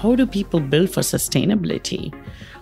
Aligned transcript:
how 0.00 0.14
do 0.14 0.24
people 0.26 0.60
build 0.60 0.88
for 0.90 1.00
sustainability? 1.00 2.14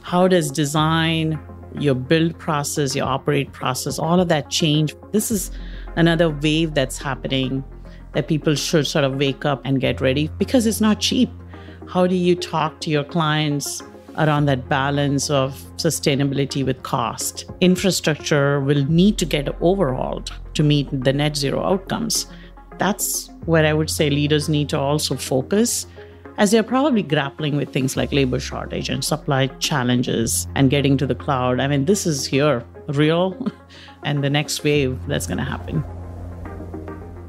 How 0.02 0.26
does 0.26 0.50
design, 0.50 1.38
your 1.78 1.94
build 1.94 2.38
process, 2.38 2.96
your 2.96 3.06
operate 3.06 3.52
process, 3.52 3.98
all 3.98 4.20
of 4.20 4.28
that 4.28 4.48
change? 4.48 4.94
This 5.12 5.30
is 5.30 5.50
another 5.96 6.30
wave 6.30 6.72
that's 6.72 6.96
happening 6.96 7.62
that 8.14 8.26
people 8.26 8.54
should 8.54 8.86
sort 8.86 9.04
of 9.04 9.16
wake 9.16 9.44
up 9.44 9.60
and 9.66 9.82
get 9.82 10.00
ready 10.00 10.30
because 10.38 10.64
it's 10.66 10.80
not 10.80 11.00
cheap. 11.00 11.30
How 11.86 12.06
do 12.06 12.14
you 12.14 12.34
talk 12.34 12.80
to 12.80 12.90
your 12.90 13.04
clients 13.04 13.82
around 14.16 14.46
that 14.46 14.70
balance 14.70 15.28
of 15.28 15.52
sustainability 15.76 16.64
with 16.64 16.82
cost? 16.84 17.44
Infrastructure 17.60 18.60
will 18.60 18.86
need 18.86 19.18
to 19.18 19.26
get 19.26 19.54
overhauled 19.60 20.32
to 20.54 20.62
meet 20.62 20.88
the 20.90 21.12
net 21.12 21.36
zero 21.36 21.62
outcomes. 21.62 22.24
That's 22.78 23.28
where 23.44 23.66
I 23.66 23.74
would 23.74 23.90
say 23.90 24.08
leaders 24.08 24.48
need 24.48 24.70
to 24.70 24.78
also 24.78 25.16
focus 25.16 25.86
as 26.38 26.50
they're 26.50 26.62
probably 26.62 27.02
grappling 27.02 27.56
with 27.56 27.72
things 27.72 27.96
like 27.96 28.12
labor 28.12 28.38
shortage 28.38 28.90
and 28.90 29.02
supply 29.02 29.46
challenges 29.58 30.46
and 30.54 30.68
getting 30.68 30.98
to 30.98 31.06
the 31.06 31.14
cloud. 31.14 31.60
I 31.60 31.66
mean, 31.66 31.86
this 31.86 32.06
is 32.06 32.26
here, 32.26 32.62
real, 32.88 33.50
and 34.02 34.22
the 34.22 34.28
next 34.28 34.62
wave 34.62 34.98
that's 35.06 35.26
going 35.26 35.38
to 35.38 35.44
happen. 35.44 35.82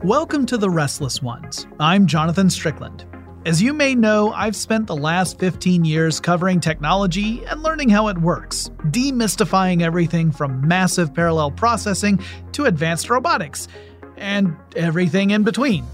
Welcome 0.04 0.46
to 0.48 0.58
The 0.58 0.70
Restless 0.70 1.22
Ones. 1.22 1.68
I'm 1.80 2.06
Jonathan 2.06 2.50
Strickland. 2.50 3.06
As 3.46 3.62
you 3.62 3.72
may 3.72 3.96
know, 3.96 4.34
I've 4.34 4.58
spent 4.58 4.88
the 4.88 4.96
last 4.96 5.40
15 5.40 5.86
years 5.86 6.20
covering 6.20 6.60
technology 6.60 7.46
and 7.46 7.64
learning 7.64 7.88
how 7.88 8.10
it 8.10 8.18
works, 8.18 8.70
demystifying 8.88 9.84
everything 9.84 10.34
from 10.34 10.68
massive 10.68 11.14
parallel 11.14 11.52
processing 11.52 12.20
to 12.52 12.66
advanced 12.66 13.10
robotics, 13.10 13.70
and 14.18 14.54
everything 14.76 15.30
in 15.30 15.44
between. 15.44 15.86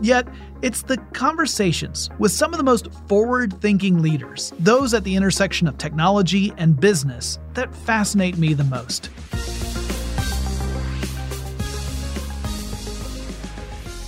Yet, 0.00 0.28
it's 0.62 0.82
the 0.82 0.96
conversations 1.12 2.08
with 2.20 2.30
some 2.30 2.54
of 2.54 2.58
the 2.58 2.64
most 2.64 2.92
forward 3.08 3.60
thinking 3.60 4.00
leaders, 4.00 4.52
those 4.60 4.94
at 4.94 5.02
the 5.02 5.16
intersection 5.16 5.66
of 5.66 5.76
technology 5.76 6.52
and 6.56 6.78
business, 6.78 7.40
that 7.54 7.74
fascinate 7.74 8.38
me 8.38 8.54
the 8.54 8.64
most. 8.64 9.10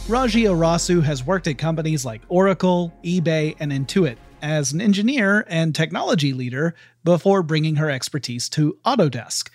Raji 0.07 0.45
Arasu 0.45 1.03
has 1.03 1.25
worked 1.25 1.49
at 1.49 1.59
companies 1.59 2.05
like 2.05 2.23
Oracle, 2.29 2.95
eBay, 3.03 3.57
and 3.59 3.73
Intuit 3.73 4.17
as 4.41 4.73
an 4.73 4.81
engineer 4.81 5.45
and 5.49 5.75
technology 5.75 6.33
leader 6.35 6.75
before 7.03 7.43
bringing 7.43 7.77
her 7.77 7.91
expertise 7.91 8.49
to 8.51 8.79
Autodesk. 8.85 9.49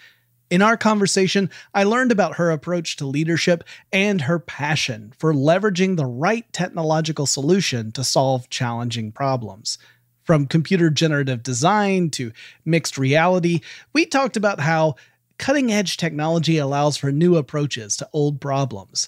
In 0.49 0.63
our 0.63 0.77
conversation, 0.77 1.49
I 1.75 1.83
learned 1.83 2.11
about 2.11 2.37
her 2.37 2.49
approach 2.49 2.95
to 2.97 3.05
leadership 3.05 3.63
and 3.91 4.21
her 4.21 4.39
passion 4.39 5.13
for 5.19 5.31
leveraging 5.31 5.95
the 5.95 6.07
right 6.07 6.51
technological 6.51 7.27
solution 7.27 7.91
to 7.91 8.03
solve 8.03 8.49
challenging 8.49 9.11
problems. 9.11 9.77
From 10.23 10.47
computer 10.47 10.89
generative 10.89 11.43
design 11.43 12.09
to 12.11 12.31
mixed 12.65 12.97
reality, 12.97 13.61
we 13.93 14.05
talked 14.05 14.37
about 14.37 14.59
how 14.59 14.95
cutting 15.37 15.71
edge 15.71 15.97
technology 15.97 16.57
allows 16.57 16.97
for 16.97 17.11
new 17.11 17.35
approaches 17.35 17.95
to 17.97 18.09
old 18.11 18.41
problems. 18.41 19.07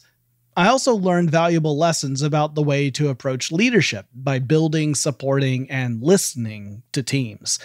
I 0.56 0.68
also 0.68 0.94
learned 0.94 1.32
valuable 1.32 1.78
lessons 1.78 2.22
about 2.22 2.56
the 2.56 2.64
way 2.64 2.92
to 2.92 3.10
approach 3.10 3.52
leadership 3.52 4.06
by 4.14 4.40
building, 4.40 4.96
supporting, 4.96 5.70
and 5.72 6.04
listening 6.04 6.84
to 6.92 7.02
teams. 7.02 7.58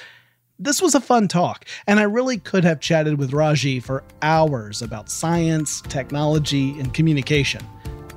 This 0.59 0.81
was 0.81 0.95
a 0.95 1.03
fun 1.03 1.29
talk, 1.29 1.67
and 1.87 2.01
I 2.01 2.05
really 2.05 2.39
could 2.39 2.65
have 2.65 2.81
chatted 2.81 3.19
with 3.19 3.35
Raji 3.35 3.79
for 3.79 4.03
hours 4.23 4.81
about 4.81 5.11
science, 5.11 5.83
technology, 5.83 6.71
and 6.81 6.95
communication. 6.95 7.63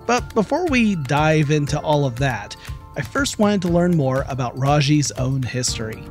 But 0.08 0.34
before 0.34 0.66
we 0.68 0.96
dive 0.96 1.52
into 1.52 1.78
all 1.82 2.06
of 2.06 2.18
that, 2.20 2.56
I 2.96 3.02
first 3.02 3.40
wanted 3.40 3.62
to 3.64 3.68
learn 3.68 3.98
more 3.98 4.24
about 4.30 4.58
Raji's 4.58 5.12
own 5.12 5.44
history. 5.44 6.02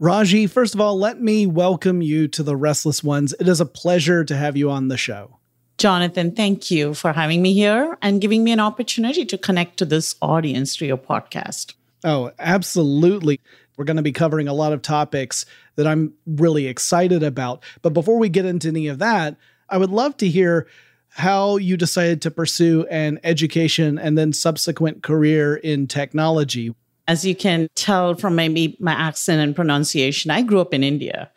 Raji, 0.00 0.48
first 0.48 0.74
of 0.74 0.80
all, 0.80 0.98
let 0.98 1.20
me 1.20 1.46
welcome 1.46 2.02
you 2.02 2.26
to 2.26 2.42
the 2.42 2.56
Restless 2.56 3.04
Ones. 3.04 3.32
It 3.38 3.46
is 3.46 3.60
a 3.60 3.66
pleasure 3.66 4.24
to 4.24 4.36
have 4.36 4.56
you 4.56 4.68
on 4.68 4.88
the 4.88 4.96
show. 4.96 5.38
Jonathan, 5.78 6.34
thank 6.34 6.72
you 6.72 6.92
for 6.92 7.12
having 7.12 7.40
me 7.40 7.54
here 7.54 7.96
and 8.02 8.20
giving 8.20 8.42
me 8.42 8.50
an 8.50 8.58
opportunity 8.58 9.24
to 9.26 9.38
connect 9.38 9.76
to 9.76 9.84
this 9.84 10.16
audience 10.20 10.74
through 10.74 10.88
your 10.88 10.98
podcast. 10.98 11.74
Oh, 12.04 12.32
absolutely. 12.38 13.40
We're 13.76 13.84
going 13.84 13.96
to 13.96 14.02
be 14.02 14.12
covering 14.12 14.48
a 14.48 14.54
lot 14.54 14.72
of 14.72 14.82
topics 14.82 15.46
that 15.76 15.86
I'm 15.86 16.12
really 16.26 16.66
excited 16.66 17.22
about. 17.22 17.62
But 17.80 17.94
before 17.94 18.18
we 18.18 18.28
get 18.28 18.44
into 18.44 18.68
any 18.68 18.88
of 18.88 18.98
that, 18.98 19.36
I 19.68 19.78
would 19.78 19.90
love 19.90 20.16
to 20.18 20.28
hear 20.28 20.66
how 21.08 21.56
you 21.56 21.76
decided 21.76 22.22
to 22.22 22.30
pursue 22.30 22.86
an 22.90 23.20
education 23.22 23.98
and 23.98 24.16
then 24.16 24.32
subsequent 24.32 25.02
career 25.02 25.56
in 25.56 25.86
technology. 25.86 26.74
As 27.06 27.24
you 27.24 27.34
can 27.34 27.68
tell 27.74 28.14
from 28.14 28.34
maybe 28.34 28.76
my 28.80 28.92
accent 28.92 29.40
and 29.40 29.54
pronunciation, 29.54 30.30
I 30.30 30.42
grew 30.42 30.60
up 30.60 30.72
in 30.72 30.82
India. 30.82 31.30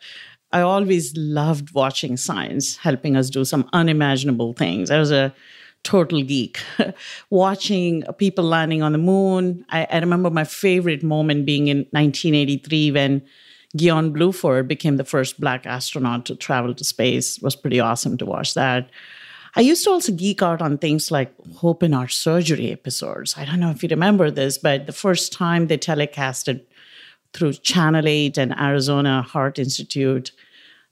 I 0.52 0.60
always 0.60 1.14
loved 1.16 1.74
watching 1.74 2.16
science, 2.16 2.76
helping 2.76 3.16
us 3.16 3.28
do 3.28 3.44
some 3.44 3.68
unimaginable 3.72 4.54
things. 4.54 4.90
I 4.90 4.98
was 4.98 5.10
a 5.10 5.34
total 5.86 6.22
geek. 6.22 6.60
Watching 7.30 8.02
people 8.18 8.44
landing 8.44 8.82
on 8.82 8.92
the 8.92 8.98
moon. 8.98 9.64
I, 9.70 9.86
I, 9.90 9.98
remember 10.00 10.30
my 10.30 10.44
favorite 10.44 11.02
moment 11.02 11.46
being 11.46 11.68
in 11.68 11.78
1983 11.92 12.90
when 12.90 13.22
Guion 13.78 14.12
Bluford 14.12 14.66
became 14.66 14.96
the 14.96 15.04
first 15.04 15.40
black 15.40 15.64
astronaut 15.64 16.26
to 16.26 16.34
travel 16.34 16.74
to 16.74 16.84
space. 16.84 17.36
It 17.36 17.42
was 17.42 17.54
pretty 17.54 17.78
awesome 17.78 18.18
to 18.18 18.26
watch 18.26 18.54
that. 18.54 18.90
I 19.54 19.60
used 19.60 19.84
to 19.84 19.90
also 19.90 20.12
geek 20.12 20.42
out 20.42 20.60
on 20.60 20.76
things 20.76 21.10
like 21.10 21.32
open 21.62 21.92
heart 21.92 22.12
surgery 22.12 22.72
episodes. 22.72 23.34
I 23.38 23.44
don't 23.44 23.60
know 23.60 23.70
if 23.70 23.82
you 23.82 23.88
remember 23.88 24.30
this, 24.30 24.58
but 24.58 24.86
the 24.86 24.92
first 24.92 25.32
time 25.32 25.68
they 25.68 25.78
telecasted 25.78 26.62
through 27.32 27.52
Channel 27.54 28.06
8 28.08 28.36
and 28.38 28.58
Arizona 28.58 29.22
Heart 29.22 29.58
Institute 29.58 30.32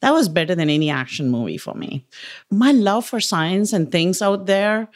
that 0.01 0.13
was 0.13 0.29
better 0.29 0.55
than 0.55 0.71
any 0.71 0.91
action 0.91 1.31
movie 1.31 1.59
for 1.59 1.75
me. 1.75 2.05
My 2.51 2.73
love 2.73 3.07
for 3.07 3.21
science 3.21 3.73
and 3.73 3.91
things 3.91 4.21
out 4.21 4.47
there 4.47 4.89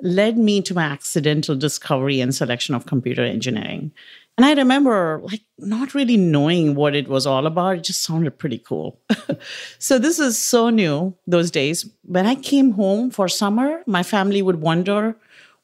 led 0.00 0.36
me 0.36 0.60
to 0.62 0.74
my 0.74 0.84
accidental 0.84 1.56
discovery 1.56 2.20
and 2.20 2.34
selection 2.34 2.74
of 2.74 2.86
computer 2.86 3.24
engineering. 3.24 3.92
And 4.36 4.44
I 4.44 4.52
remember 4.52 5.20
like 5.24 5.40
not 5.58 5.94
really 5.94 6.18
knowing 6.18 6.74
what 6.74 6.94
it 6.94 7.08
was 7.08 7.26
all 7.26 7.46
about. 7.46 7.78
It 7.78 7.84
just 7.84 8.02
sounded 8.02 8.38
pretty 8.38 8.58
cool. 8.58 9.00
so 9.78 9.98
this 9.98 10.18
is 10.18 10.38
so 10.38 10.68
new 10.68 11.16
those 11.26 11.50
days. 11.50 11.88
When 12.02 12.26
I 12.26 12.34
came 12.34 12.72
home 12.72 13.10
for 13.10 13.28
summer, 13.28 13.82
my 13.86 14.02
family 14.02 14.42
would 14.42 14.60
wonder 14.60 15.16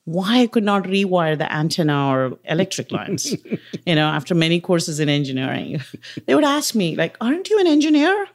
why 0.05 0.41
I 0.41 0.47
could 0.47 0.65
not 0.65 0.85
rewire 0.85 1.39
the 1.39 1.53
antenna 1.53 2.09
or 2.09 2.39
electric 2.45 2.91
lines, 2.91 3.37
you 3.87 3.95
know, 3.95 4.09
after 4.09 4.35
many 4.35 4.61
courses 4.61 4.99
in 4.99 5.09
engineering. 5.09 5.81
They 6.27 6.35
would 6.35 6.45
ask 6.45 6.75
me, 6.75 6.97
like, 6.97 7.17
aren't 7.21 7.51
you 7.51 7.61
an 7.61 7.67
engineer? 7.67 8.27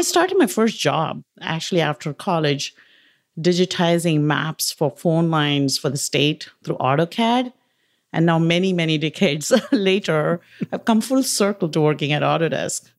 I 0.00 0.02
started 0.02 0.38
my 0.38 0.46
first 0.46 0.78
job 0.78 1.22
actually 1.42 1.82
after 1.82 2.14
college, 2.14 2.74
digitizing 3.38 4.22
maps 4.22 4.72
for 4.72 4.90
phone 4.96 5.30
lines 5.30 5.76
for 5.76 5.90
the 5.90 5.98
state 5.98 6.48
through 6.64 6.78
AutoCAD. 6.78 7.52
And 8.10 8.24
now, 8.24 8.38
many, 8.38 8.72
many 8.72 8.96
decades 8.96 9.52
later, 9.72 10.40
I've 10.72 10.86
come 10.86 11.02
full 11.02 11.22
circle 11.22 11.68
to 11.68 11.82
working 11.82 12.12
at 12.12 12.22
Autodesk. 12.22 12.90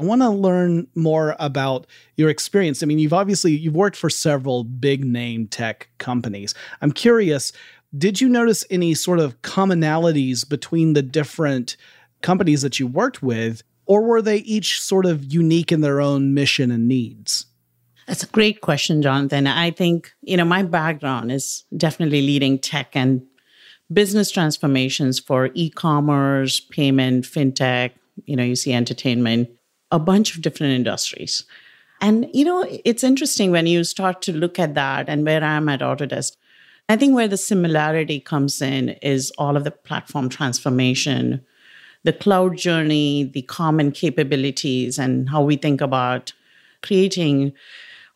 I 0.00 0.04
want 0.04 0.20
to 0.22 0.30
learn 0.30 0.88
more 0.96 1.36
about 1.38 1.86
your 2.16 2.28
experience. 2.28 2.82
I 2.82 2.86
mean, 2.86 2.98
you've 2.98 3.12
obviously 3.12 3.52
you've 3.52 3.76
worked 3.76 3.96
for 3.96 4.10
several 4.10 4.64
big 4.64 5.04
name 5.04 5.46
tech 5.46 5.88
companies. 5.98 6.54
I'm 6.82 6.90
curious, 6.90 7.52
did 7.96 8.20
you 8.20 8.28
notice 8.28 8.64
any 8.68 8.94
sort 8.94 9.20
of 9.20 9.40
commonalities 9.42 10.46
between 10.46 10.94
the 10.94 11.02
different 11.02 11.76
companies 12.20 12.62
that 12.62 12.80
you 12.80 12.88
worked 12.88 13.22
with 13.22 13.62
or 13.86 14.02
were 14.02 14.22
they 14.22 14.38
each 14.38 14.80
sort 14.80 15.06
of 15.06 15.32
unique 15.32 15.72
in 15.72 15.80
their 15.80 16.00
own 16.00 16.34
mission 16.34 16.70
and 16.70 16.88
needs? 16.88 17.46
That's 18.06 18.22
a 18.22 18.28
great 18.28 18.60
question, 18.60 19.02
Jonathan. 19.02 19.46
I 19.46 19.70
think, 19.70 20.12
you 20.22 20.36
know, 20.36 20.44
my 20.44 20.62
background 20.62 21.32
is 21.32 21.64
definitely 21.76 22.22
leading 22.22 22.58
tech 22.58 22.94
and 22.94 23.22
business 23.92 24.30
transformations 24.30 25.18
for 25.18 25.50
e-commerce, 25.54 26.60
payment, 26.60 27.24
fintech, 27.24 27.92
you 28.24 28.36
know, 28.36 28.44
you 28.44 28.56
see 28.56 28.72
entertainment, 28.72 29.48
a 29.90 29.98
bunch 29.98 30.34
of 30.34 30.42
different 30.42 30.72
industries. 30.72 31.44
And, 32.00 32.28
you 32.32 32.44
know, 32.44 32.64
it's 32.84 33.04
interesting 33.04 33.50
when 33.50 33.66
you 33.66 33.82
start 33.82 34.22
to 34.22 34.32
look 34.32 34.58
at 34.58 34.74
that 34.74 35.08
and 35.08 35.24
where 35.24 35.42
I'm 35.42 35.68
at 35.68 35.80
Autodesk. 35.80 36.32
I 36.88 36.96
think 36.96 37.14
where 37.14 37.28
the 37.28 37.36
similarity 37.36 38.20
comes 38.20 38.62
in 38.62 38.90
is 39.02 39.32
all 39.38 39.56
of 39.56 39.64
the 39.64 39.70
platform 39.70 40.28
transformation 40.28 41.44
the 42.06 42.12
cloud 42.12 42.56
journey, 42.56 43.24
the 43.24 43.42
common 43.42 43.90
capabilities, 43.90 44.96
and 44.96 45.28
how 45.28 45.42
we 45.42 45.56
think 45.56 45.80
about 45.80 46.32
creating 46.80 47.52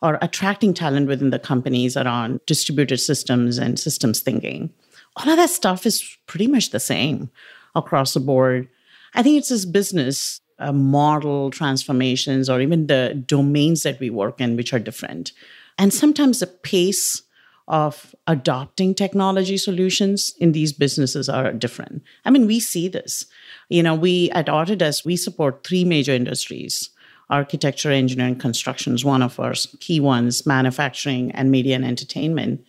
or 0.01 0.17
attracting 0.21 0.73
talent 0.73 1.07
within 1.07 1.29
the 1.29 1.37
companies 1.37 1.97
around 1.97 2.39
distributed 2.45 2.97
systems 2.97 3.57
and 3.57 3.77
systems 3.77 4.21
thinking. 4.21 4.71
All 5.17 5.29
of 5.29 5.35
that 5.35 5.49
stuff 5.49 5.85
is 5.85 6.17
pretty 6.25 6.47
much 6.47 6.71
the 6.71 6.79
same 6.79 7.29
across 7.75 8.13
the 8.13 8.21
board. 8.21 8.69
I 9.13 9.21
think 9.23 9.37
it's 9.37 9.49
this 9.49 9.65
business 9.65 10.39
uh, 10.57 10.71
model 10.71 11.51
transformations 11.51 12.49
or 12.49 12.61
even 12.61 12.87
the 12.87 13.21
domains 13.27 13.83
that 13.83 13.99
we 13.99 14.09
work 14.09 14.39
in, 14.39 14.55
which 14.55 14.73
are 14.73 14.79
different. 14.79 15.33
And 15.77 15.93
sometimes 15.93 16.39
the 16.39 16.47
pace 16.47 17.23
of 17.67 18.13
adopting 18.27 18.93
technology 18.93 19.57
solutions 19.57 20.33
in 20.39 20.51
these 20.51 20.73
businesses 20.73 21.29
are 21.29 21.53
different. 21.53 22.03
I 22.25 22.29
mean, 22.29 22.47
we 22.47 22.59
see 22.59 22.87
this. 22.87 23.25
You 23.69 23.83
know, 23.83 23.95
we 23.95 24.29
at 24.31 24.47
Autodesk, 24.47 25.05
we 25.05 25.15
support 25.15 25.65
three 25.65 25.85
major 25.85 26.13
industries 26.13 26.89
architecture, 27.31 27.89
engineering, 27.89 28.35
construction 28.35 28.93
is 28.93 29.05
one 29.05 29.21
of 29.21 29.39
our 29.39 29.53
key 29.79 30.01
ones, 30.01 30.45
manufacturing, 30.45 31.31
and 31.31 31.49
media 31.49 31.75
and 31.75 31.85
entertainment. 31.85 32.63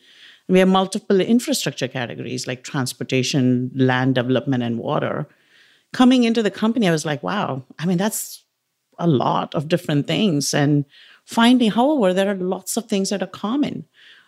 We 0.48 0.60
have 0.60 0.68
multiple 0.68 1.20
infrastructure 1.20 1.88
categories 1.88 2.46
like 2.46 2.62
transportation, 2.62 3.72
land 3.74 4.14
development, 4.14 4.62
and 4.62 4.78
water. 4.78 5.26
Coming 5.92 6.24
into 6.24 6.42
the 6.42 6.50
company, 6.50 6.88
I 6.88 6.92
was 6.92 7.04
like, 7.04 7.22
wow, 7.22 7.64
I 7.78 7.86
mean, 7.86 7.98
that's 7.98 8.44
a 8.98 9.06
lot 9.06 9.54
of 9.54 9.68
different 9.68 10.06
things. 10.06 10.54
And 10.54 10.84
finding, 11.24 11.70
however, 11.70 12.14
there 12.14 12.30
are 12.30 12.36
lots 12.36 12.76
of 12.76 12.86
things 12.86 13.10
that 13.10 13.22
are 13.22 13.26
common 13.26 13.84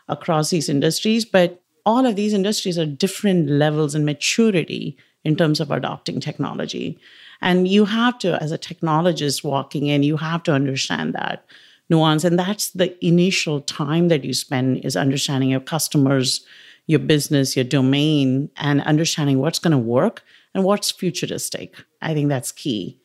across 0.09 0.51
these 0.51 0.69
industries, 0.69 1.25
but 1.25 1.63
all 1.87 2.07
of 2.07 2.17
these 2.17 2.33
industries 2.33 2.79
are 2.79 2.87
different 2.87 3.49
levels 3.49 3.95
in 3.95 4.05
maturity 4.05 4.97
in 5.25 5.37
terms 5.37 5.61
of 5.61 5.71
adopting 5.71 6.21
technology. 6.21 6.99
And 7.41 7.69
you 7.69 7.85
have 7.85 8.19
to, 8.21 8.43
as 8.43 8.53
a 8.53 8.59
technologist 8.59 9.45
walking 9.45 9.87
in, 9.87 10.03
you 10.03 10.17
have 10.17 10.43
to 10.45 10.53
understand 10.53 11.15
that 11.15 11.45
nuance. 11.91 12.25
And 12.25 12.39
that's 12.39 12.71
the 12.71 13.05
initial 13.05 13.61
time 13.61 14.09
that 14.09 14.25
you 14.25 14.33
spend 14.33 14.85
is 14.85 14.97
understanding 14.97 15.51
your 15.51 15.61
customers, 15.61 16.45
your 16.87 17.01
business, 17.01 17.57
your 17.57 17.65
domain, 17.65 18.51
and 18.57 18.83
understanding 18.83 19.39
what's 19.39 19.59
going 19.59 19.73
to 19.73 19.79
work 19.79 20.23
and 20.55 20.65
what's 20.65 20.91
futuristic. 20.91 21.75
I 22.01 22.15
think 22.15 22.29
that's 22.29 22.53
key. 22.53 22.99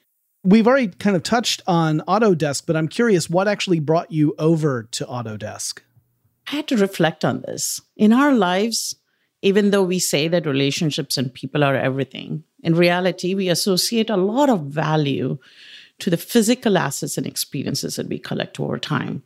We've 0.44 0.68
already 0.68 0.88
kind 0.88 1.18
of 1.18 1.24
touched 1.24 1.62
on 1.68 2.00
Autodesk, 2.08 2.64
but 2.66 2.78
I'm 2.78 2.88
curious 2.88 3.30
what 3.30 3.48
actually 3.50 3.82
brought 3.82 4.12
you 4.12 4.36
over 4.40 4.84
to 4.84 5.06
Autodesk? 5.06 5.80
I 6.52 6.56
had 6.56 6.68
to 6.70 6.78
reflect 6.78 7.24
on 7.24 7.42
this. 7.42 7.80
In 7.96 8.12
our 8.12 8.34
lives, 8.34 8.96
even 9.42 9.70
though 9.70 9.84
we 9.84 10.00
say 10.00 10.28
that 10.28 10.48
relationships 10.48 11.16
and 11.16 11.34
people 11.34 11.64
are 11.64 11.76
everything, 11.76 12.44
in 12.64 12.76
reality, 12.76 13.36
we 13.36 13.50
associate 13.50 14.10
a 14.10 14.18
lot 14.18 14.50
of 14.50 14.66
value 14.66 15.38
to 16.00 16.10
the 16.10 16.18
physical 16.18 16.78
assets 16.78 17.18
and 17.18 17.28
experiences 17.28 17.98
that 17.98 18.08
we 18.08 18.18
collect 18.18 18.60
over 18.60 18.80
time. 18.80 19.22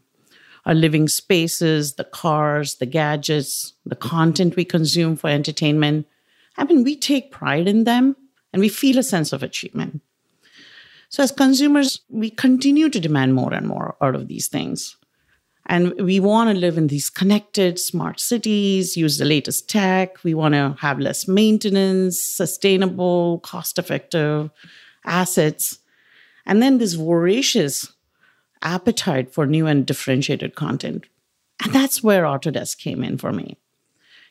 Our 0.66 0.74
living 0.74 1.08
spaces, 1.08 1.94
the 1.94 2.04
cars, 2.04 2.76
the 2.76 2.86
gadgets, 2.86 3.74
the 3.86 3.96
content 3.96 4.56
we 4.56 4.66
consume 4.66 5.16
for 5.16 5.30
entertainment. 5.30 6.08
I 6.58 6.66
mean, 6.66 6.84
we 6.84 6.96
take 6.96 7.32
pride 7.32 7.68
in 7.68 7.86
them 7.86 8.18
and 8.52 8.60
we 8.60 8.70
feel 8.70 8.98
a 8.98 9.04
sense 9.04 9.32
of 9.32 9.44
achievement. 9.44 10.02
So, 11.10 11.24
as 11.24 11.32
consumers, 11.32 12.02
we 12.10 12.30
continue 12.30 12.90
to 12.90 13.00
demand 13.00 13.36
more 13.36 13.54
and 13.54 13.68
more 13.68 13.96
out 14.02 14.16
of 14.16 14.28
these 14.28 14.48
things. 14.48 14.98
And 15.66 15.94
we 16.02 16.20
want 16.20 16.50
to 16.50 16.60
live 16.60 16.78
in 16.78 16.88
these 16.88 17.10
connected, 17.10 17.80
smart 17.80 18.20
cities, 18.20 18.98
use 18.98 19.18
the 19.18 19.26
latest 19.26 19.70
tech. 19.70 20.24
We 20.24 20.34
want 20.34 20.56
to 20.56 20.76
have 20.80 21.00
less 21.00 21.28
maintenance, 21.28 22.22
sustainable, 22.22 23.40
cost 23.40 23.80
effective 23.80 24.50
assets. 25.06 25.80
And 26.46 26.62
then 26.62 26.78
this 26.80 26.94
voracious 26.94 27.94
appetite 28.62 29.34
for 29.34 29.46
new 29.46 29.66
and 29.68 29.86
differentiated 29.86 30.56
content. 30.56 31.06
And 31.64 31.74
that's 31.74 32.04
where 32.04 32.24
Autodesk 32.24 32.78
came 32.78 33.04
in 33.04 33.18
for 33.18 33.32
me. 33.32 33.58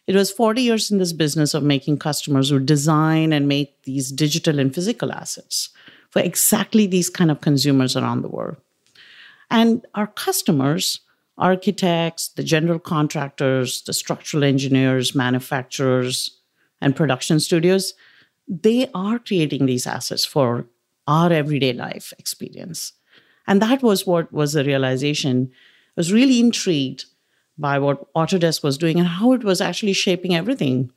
It 0.07 0.17
was 0.17 0.31
40 0.31 0.63
years 0.63 0.91
in 0.91 0.99
this 0.99 1.13
business 1.13 1.55
of 1.55 1.63
making 1.63 1.99
customers 1.99 2.51
who 2.51 2.59
design 2.59 3.33
and 3.33 3.47
make 3.47 3.85
these 3.85 4.11
digital 4.11 4.59
and 4.59 4.75
physical 4.75 5.13
assets 5.13 5.71
for 6.11 6.21
exactly 6.21 6.87
these 6.87 7.09
kind 7.09 7.31
of 7.31 7.41
consumers 7.41 7.97
around 7.97 8.23
the 8.23 8.29
world. 8.29 8.57
And 9.51 9.87
our 9.95 10.09
customers 10.09 11.01
architects, 11.43 12.29
the 12.29 12.45
general 12.45 12.79
contractors, 12.79 13.83
the 13.83 13.93
structural 13.93 14.45
engineers, 14.45 15.15
manufacturers, 15.15 16.39
and 16.81 16.95
production 16.95 17.41
studios, 17.41 17.95
they 18.47 18.89
are 18.95 19.19
creating 19.19 19.67
these 19.67 19.87
assets 19.87 20.25
for 20.25 20.67
our 21.09 21.33
everyday 21.33 21.73
life 21.73 22.13
experience. 22.19 22.93
And 23.47 23.61
that 23.61 23.83
was 23.83 24.07
what 24.07 24.33
was 24.33 24.53
the 24.53 24.65
realization. 24.65 25.51
I 25.53 25.93
was 25.97 26.13
really 26.13 26.39
intrigued 26.39 27.07
by 27.59 27.79
what 27.81 28.13
Autodesk 28.15 28.63
was 28.63 28.79
doing 28.79 28.99
and 28.99 29.09
how 29.09 29.33
it 29.33 29.43
was 29.43 29.61
actually 29.61 29.93
shaping 29.95 30.35
everything 30.35 30.93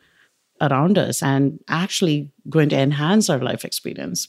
around 0.61 0.97
us 0.97 1.23
and 1.23 1.59
actually 1.67 2.31
going 2.49 2.69
to 2.69 2.77
enhance 2.79 3.29
our 3.29 3.39
life 3.39 3.65
experience 3.65 4.27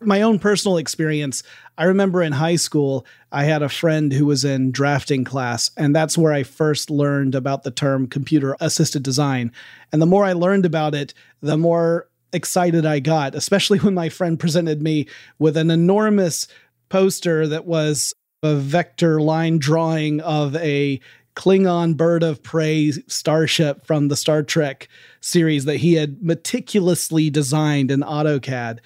my 0.00 0.22
own 0.22 0.38
personal 0.38 0.76
experience, 0.76 1.42
I 1.76 1.84
remember 1.84 2.22
in 2.22 2.32
high 2.32 2.56
school, 2.56 3.06
I 3.32 3.44
had 3.44 3.62
a 3.62 3.68
friend 3.68 4.12
who 4.12 4.26
was 4.26 4.44
in 4.44 4.70
drafting 4.70 5.24
class, 5.24 5.70
and 5.76 5.94
that's 5.94 6.16
where 6.16 6.32
I 6.32 6.42
first 6.42 6.90
learned 6.90 7.34
about 7.34 7.62
the 7.62 7.70
term 7.70 8.06
computer 8.06 8.56
assisted 8.60 9.02
design. 9.02 9.52
And 9.92 10.00
the 10.00 10.06
more 10.06 10.24
I 10.24 10.32
learned 10.32 10.66
about 10.66 10.94
it, 10.94 11.14
the 11.40 11.56
more 11.56 12.08
excited 12.32 12.86
I 12.86 13.00
got, 13.00 13.34
especially 13.34 13.78
when 13.80 13.94
my 13.94 14.08
friend 14.08 14.38
presented 14.38 14.82
me 14.82 15.06
with 15.38 15.56
an 15.56 15.70
enormous 15.70 16.46
poster 16.88 17.46
that 17.48 17.66
was 17.66 18.14
a 18.42 18.54
vector 18.54 19.20
line 19.20 19.58
drawing 19.58 20.20
of 20.20 20.54
a 20.56 21.00
Klingon 21.38 21.96
bird 21.96 22.24
of 22.24 22.42
prey 22.42 22.90
starship 23.06 23.86
from 23.86 24.08
the 24.08 24.16
Star 24.16 24.42
Trek 24.42 24.88
series 25.20 25.66
that 25.66 25.76
he 25.76 25.94
had 25.94 26.20
meticulously 26.20 27.30
designed 27.30 27.92
in 27.92 28.00
AutoCAD. 28.00 28.80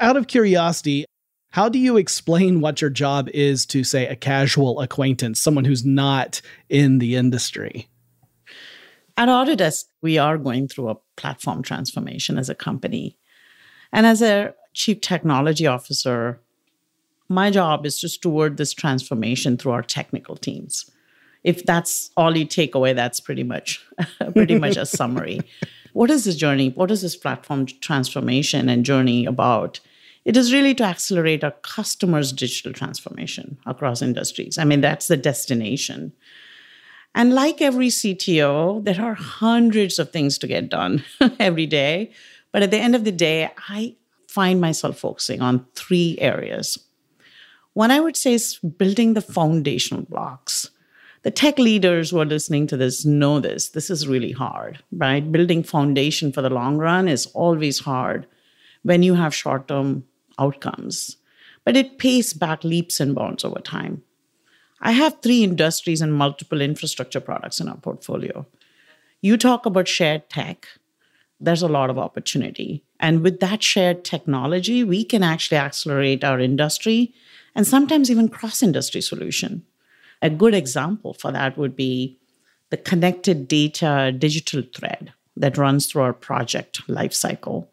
Out 0.00 0.16
of 0.16 0.28
curiosity, 0.28 1.04
how 1.50 1.68
do 1.68 1.78
you 1.78 1.96
explain 1.96 2.60
what 2.60 2.80
your 2.80 2.90
job 2.90 3.28
is 3.30 3.66
to, 3.66 3.82
say, 3.82 4.06
a 4.06 4.14
casual 4.14 4.80
acquaintance, 4.80 5.40
someone 5.40 5.64
who's 5.64 5.84
not 5.84 6.40
in 6.68 6.98
the 6.98 7.16
industry? 7.16 7.88
At 9.16 9.28
Autodesk, 9.28 9.86
we 10.00 10.18
are 10.18 10.38
going 10.38 10.68
through 10.68 10.90
a 10.90 10.96
platform 11.16 11.62
transformation 11.62 12.38
as 12.38 12.48
a 12.48 12.54
company. 12.54 13.18
And 13.92 14.06
as 14.06 14.22
a 14.22 14.54
chief 14.72 15.00
technology 15.00 15.66
officer, 15.66 16.40
my 17.28 17.50
job 17.50 17.84
is 17.84 17.98
to 18.00 18.08
steward 18.08 18.56
this 18.56 18.72
transformation 18.72 19.56
through 19.56 19.72
our 19.72 19.82
technical 19.82 20.36
teams. 20.36 20.88
If 21.42 21.64
that's 21.64 22.10
all 22.16 22.36
you 22.36 22.44
take 22.44 22.76
away, 22.76 22.92
that's 22.92 23.18
pretty 23.18 23.42
much 23.42 23.84
pretty 24.32 24.58
much 24.58 24.76
a 24.76 24.86
summary. 24.86 25.40
What 25.94 26.10
is 26.10 26.26
this 26.26 26.36
journey? 26.36 26.68
What 26.68 26.92
is 26.92 27.02
this 27.02 27.16
platform 27.16 27.66
transformation 27.66 28.68
and 28.68 28.84
journey 28.84 29.24
about? 29.24 29.80
It 30.28 30.36
is 30.36 30.52
really 30.52 30.74
to 30.74 30.84
accelerate 30.84 31.42
our 31.42 31.52
customers' 31.62 32.32
digital 32.32 32.74
transformation 32.74 33.56
across 33.64 34.02
industries. 34.02 34.58
I 34.58 34.64
mean, 34.64 34.82
that's 34.82 35.08
the 35.08 35.16
destination. 35.16 36.12
And 37.14 37.32
like 37.32 37.62
every 37.62 37.88
CTO, 37.88 38.84
there 38.84 39.00
are 39.00 39.14
hundreds 39.14 39.98
of 39.98 40.10
things 40.10 40.36
to 40.36 40.46
get 40.46 40.68
done 40.68 41.02
every 41.40 41.64
day. 41.64 42.12
But 42.52 42.62
at 42.62 42.70
the 42.70 42.76
end 42.76 42.94
of 42.94 43.04
the 43.04 43.10
day, 43.10 43.50
I 43.70 43.96
find 44.28 44.60
myself 44.60 44.98
focusing 44.98 45.40
on 45.40 45.64
three 45.74 46.18
areas. 46.20 46.78
One 47.72 47.90
I 47.90 48.00
would 48.00 48.14
say 48.14 48.34
is 48.34 48.58
building 48.58 49.14
the 49.14 49.22
foundational 49.22 50.02
blocks. 50.02 50.68
The 51.22 51.30
tech 51.30 51.58
leaders 51.58 52.10
who 52.10 52.20
are 52.20 52.26
listening 52.26 52.66
to 52.66 52.76
this 52.76 53.06
know 53.06 53.40
this. 53.40 53.70
This 53.70 53.88
is 53.88 54.06
really 54.06 54.32
hard, 54.32 54.80
right? 54.92 55.32
Building 55.32 55.62
foundation 55.62 56.32
for 56.32 56.42
the 56.42 56.50
long 56.50 56.76
run 56.76 57.08
is 57.08 57.28
always 57.28 57.78
hard 57.78 58.26
when 58.82 59.02
you 59.02 59.14
have 59.14 59.34
short 59.34 59.68
term 59.68 60.04
outcomes, 60.38 61.16
but 61.64 61.76
it 61.76 61.98
pays 61.98 62.32
back 62.32 62.64
leaps 62.64 63.00
and 63.00 63.14
bounds 63.14 63.44
over 63.44 63.60
time. 63.60 64.02
I 64.80 64.92
have 64.92 65.20
three 65.20 65.42
industries 65.42 66.00
and 66.00 66.14
multiple 66.14 66.60
infrastructure 66.60 67.20
products 67.20 67.60
in 67.60 67.68
our 67.68 67.76
portfolio. 67.76 68.46
You 69.20 69.36
talk 69.36 69.66
about 69.66 69.88
shared 69.88 70.30
tech, 70.30 70.68
there's 71.40 71.62
a 71.62 71.68
lot 71.68 71.90
of 71.90 71.98
opportunity. 71.98 72.84
And 73.00 73.22
with 73.22 73.40
that 73.40 73.62
shared 73.62 74.04
technology, 74.04 74.82
we 74.82 75.04
can 75.04 75.22
actually 75.22 75.58
accelerate 75.58 76.24
our 76.24 76.40
industry 76.40 77.12
and 77.54 77.66
sometimes 77.66 78.10
even 78.10 78.28
cross 78.28 78.62
industry 78.62 79.00
solution. 79.00 79.64
A 80.20 80.30
good 80.30 80.54
example 80.54 81.14
for 81.14 81.30
that 81.32 81.56
would 81.56 81.76
be 81.76 82.18
the 82.70 82.76
connected 82.76 83.48
data 83.48 84.12
digital 84.16 84.62
thread 84.74 85.12
that 85.36 85.56
runs 85.56 85.86
through 85.86 86.02
our 86.02 86.12
project 86.12 86.86
lifecycle 86.88 87.68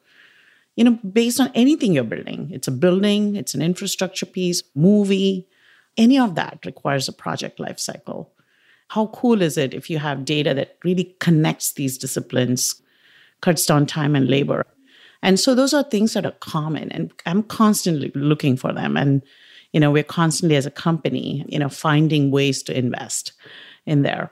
you 0.75 0.84
know, 0.84 1.00
based 1.12 1.39
on 1.39 1.51
anything 1.55 1.94
you're 1.94 2.03
building. 2.03 2.50
It's 2.51 2.67
a 2.67 2.72
building, 2.72 3.36
it's 3.36 3.53
an 3.53 3.62
infrastructure 3.62 4.25
piece, 4.25 4.62
movie, 4.75 5.48
any 5.98 6.20
of 6.20 6.36
that 6.36 6.60
requires 6.65 7.08
a 7.08 7.13
project 7.13 7.60
lifecycle. 7.60 8.27
How 8.89 9.08
cool 9.08 9.41
is 9.41 9.58
it 9.58 9.74
if 9.74 9.89
you 9.89 10.00
have 10.00 10.25
data 10.25 10.53
that 10.53 10.77
really 10.84 11.15
connects 11.20 11.74
these 11.74 11.98
disciplines, 11.98 12.82
cuts 13.41 13.65
down 13.65 13.86
time 13.86 14.15
and 14.15 14.27
labor? 14.27 14.65
And 15.24 15.39
so 15.39 15.55
those 15.55 15.74
are 15.74 15.84
things 15.84 16.13
that 16.13 16.25
are 16.25 16.32
common 16.34 16.91
and 16.91 17.12
I'm 17.25 17.44
constantly 17.44 18.12
looking 18.13 18.58
for 18.58 18.74
them. 18.74 18.96
And, 18.98 19.24
you 19.72 19.79
know, 19.79 19.89
we're 19.89 20.03
constantly 20.03 20.55
as 20.55 20.65
a 20.65 20.72
company, 20.72 21.46
you 21.48 21.58
know, 21.58 21.70
finding 21.70 22.29
ways 22.29 22.62
to 22.63 22.77
invest 22.77 23.34
in 23.86 24.03
there. 24.03 24.32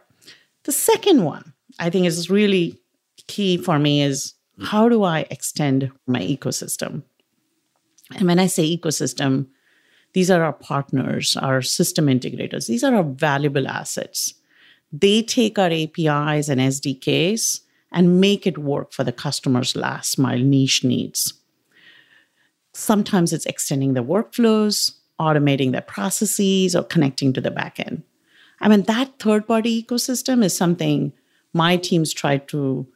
The 0.63 0.71
second 0.71 1.23
one 1.23 1.53
I 1.79 1.89
think 1.89 2.05
is 2.05 2.29
really 2.29 2.79
key 3.27 3.57
for 3.57 3.79
me 3.79 4.03
is 4.03 4.33
how 4.61 4.89
do 4.89 5.03
I 5.03 5.25
extend 5.29 5.91
my 6.05 6.19
ecosystem? 6.19 7.03
And 8.15 8.27
when 8.27 8.39
I 8.39 8.47
say 8.47 8.77
ecosystem, 8.77 9.47
these 10.13 10.29
are 10.29 10.43
our 10.43 10.53
partners, 10.53 11.35
our 11.37 11.61
system 11.61 12.05
integrators. 12.05 12.67
These 12.67 12.83
are 12.83 12.95
our 12.95 13.03
valuable 13.03 13.67
assets 13.67 14.35
They 14.91 15.23
take 15.23 15.57
our 15.57 15.71
APIs 15.71 16.49
and 16.49 16.61
SDKs 16.61 17.61
and 17.91 18.21
make 18.21 18.45
it 18.45 18.59
work 18.59 18.93
for 18.93 19.03
the 19.03 19.11
customer's 19.11 19.75
last 19.75 20.19
mile 20.19 20.37
niche 20.37 20.83
needs. 20.83 21.33
Sometimes 22.73 23.33
it's 23.33 23.47
extending 23.47 23.93
the 23.93 24.03
workflows, 24.03 24.91
automating 25.19 25.71
their 25.71 25.81
processes, 25.81 26.75
or 26.75 26.83
connecting 26.83 27.33
to 27.33 27.41
the 27.41 27.51
backend. 27.51 28.03
I 28.61 28.69
mean, 28.69 28.83
that 28.83 29.17
third 29.19 29.47
party 29.47 29.83
ecosystem 29.83 30.43
is 30.43 30.55
something 30.55 31.11
my 31.53 31.77
teams 31.77 32.13
try 32.13 32.37
to 32.37 32.87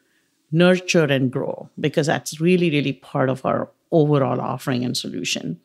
nurture 0.51 1.05
and 1.05 1.31
grow 1.31 1.69
because 1.79 2.07
that's 2.07 2.39
really, 2.39 2.69
really 2.69 2.93
part 2.93 3.29
of 3.29 3.45
our 3.45 3.69
overall 3.91 4.39
offering 4.41 4.83
and 4.83 4.95
solution. 4.95 5.59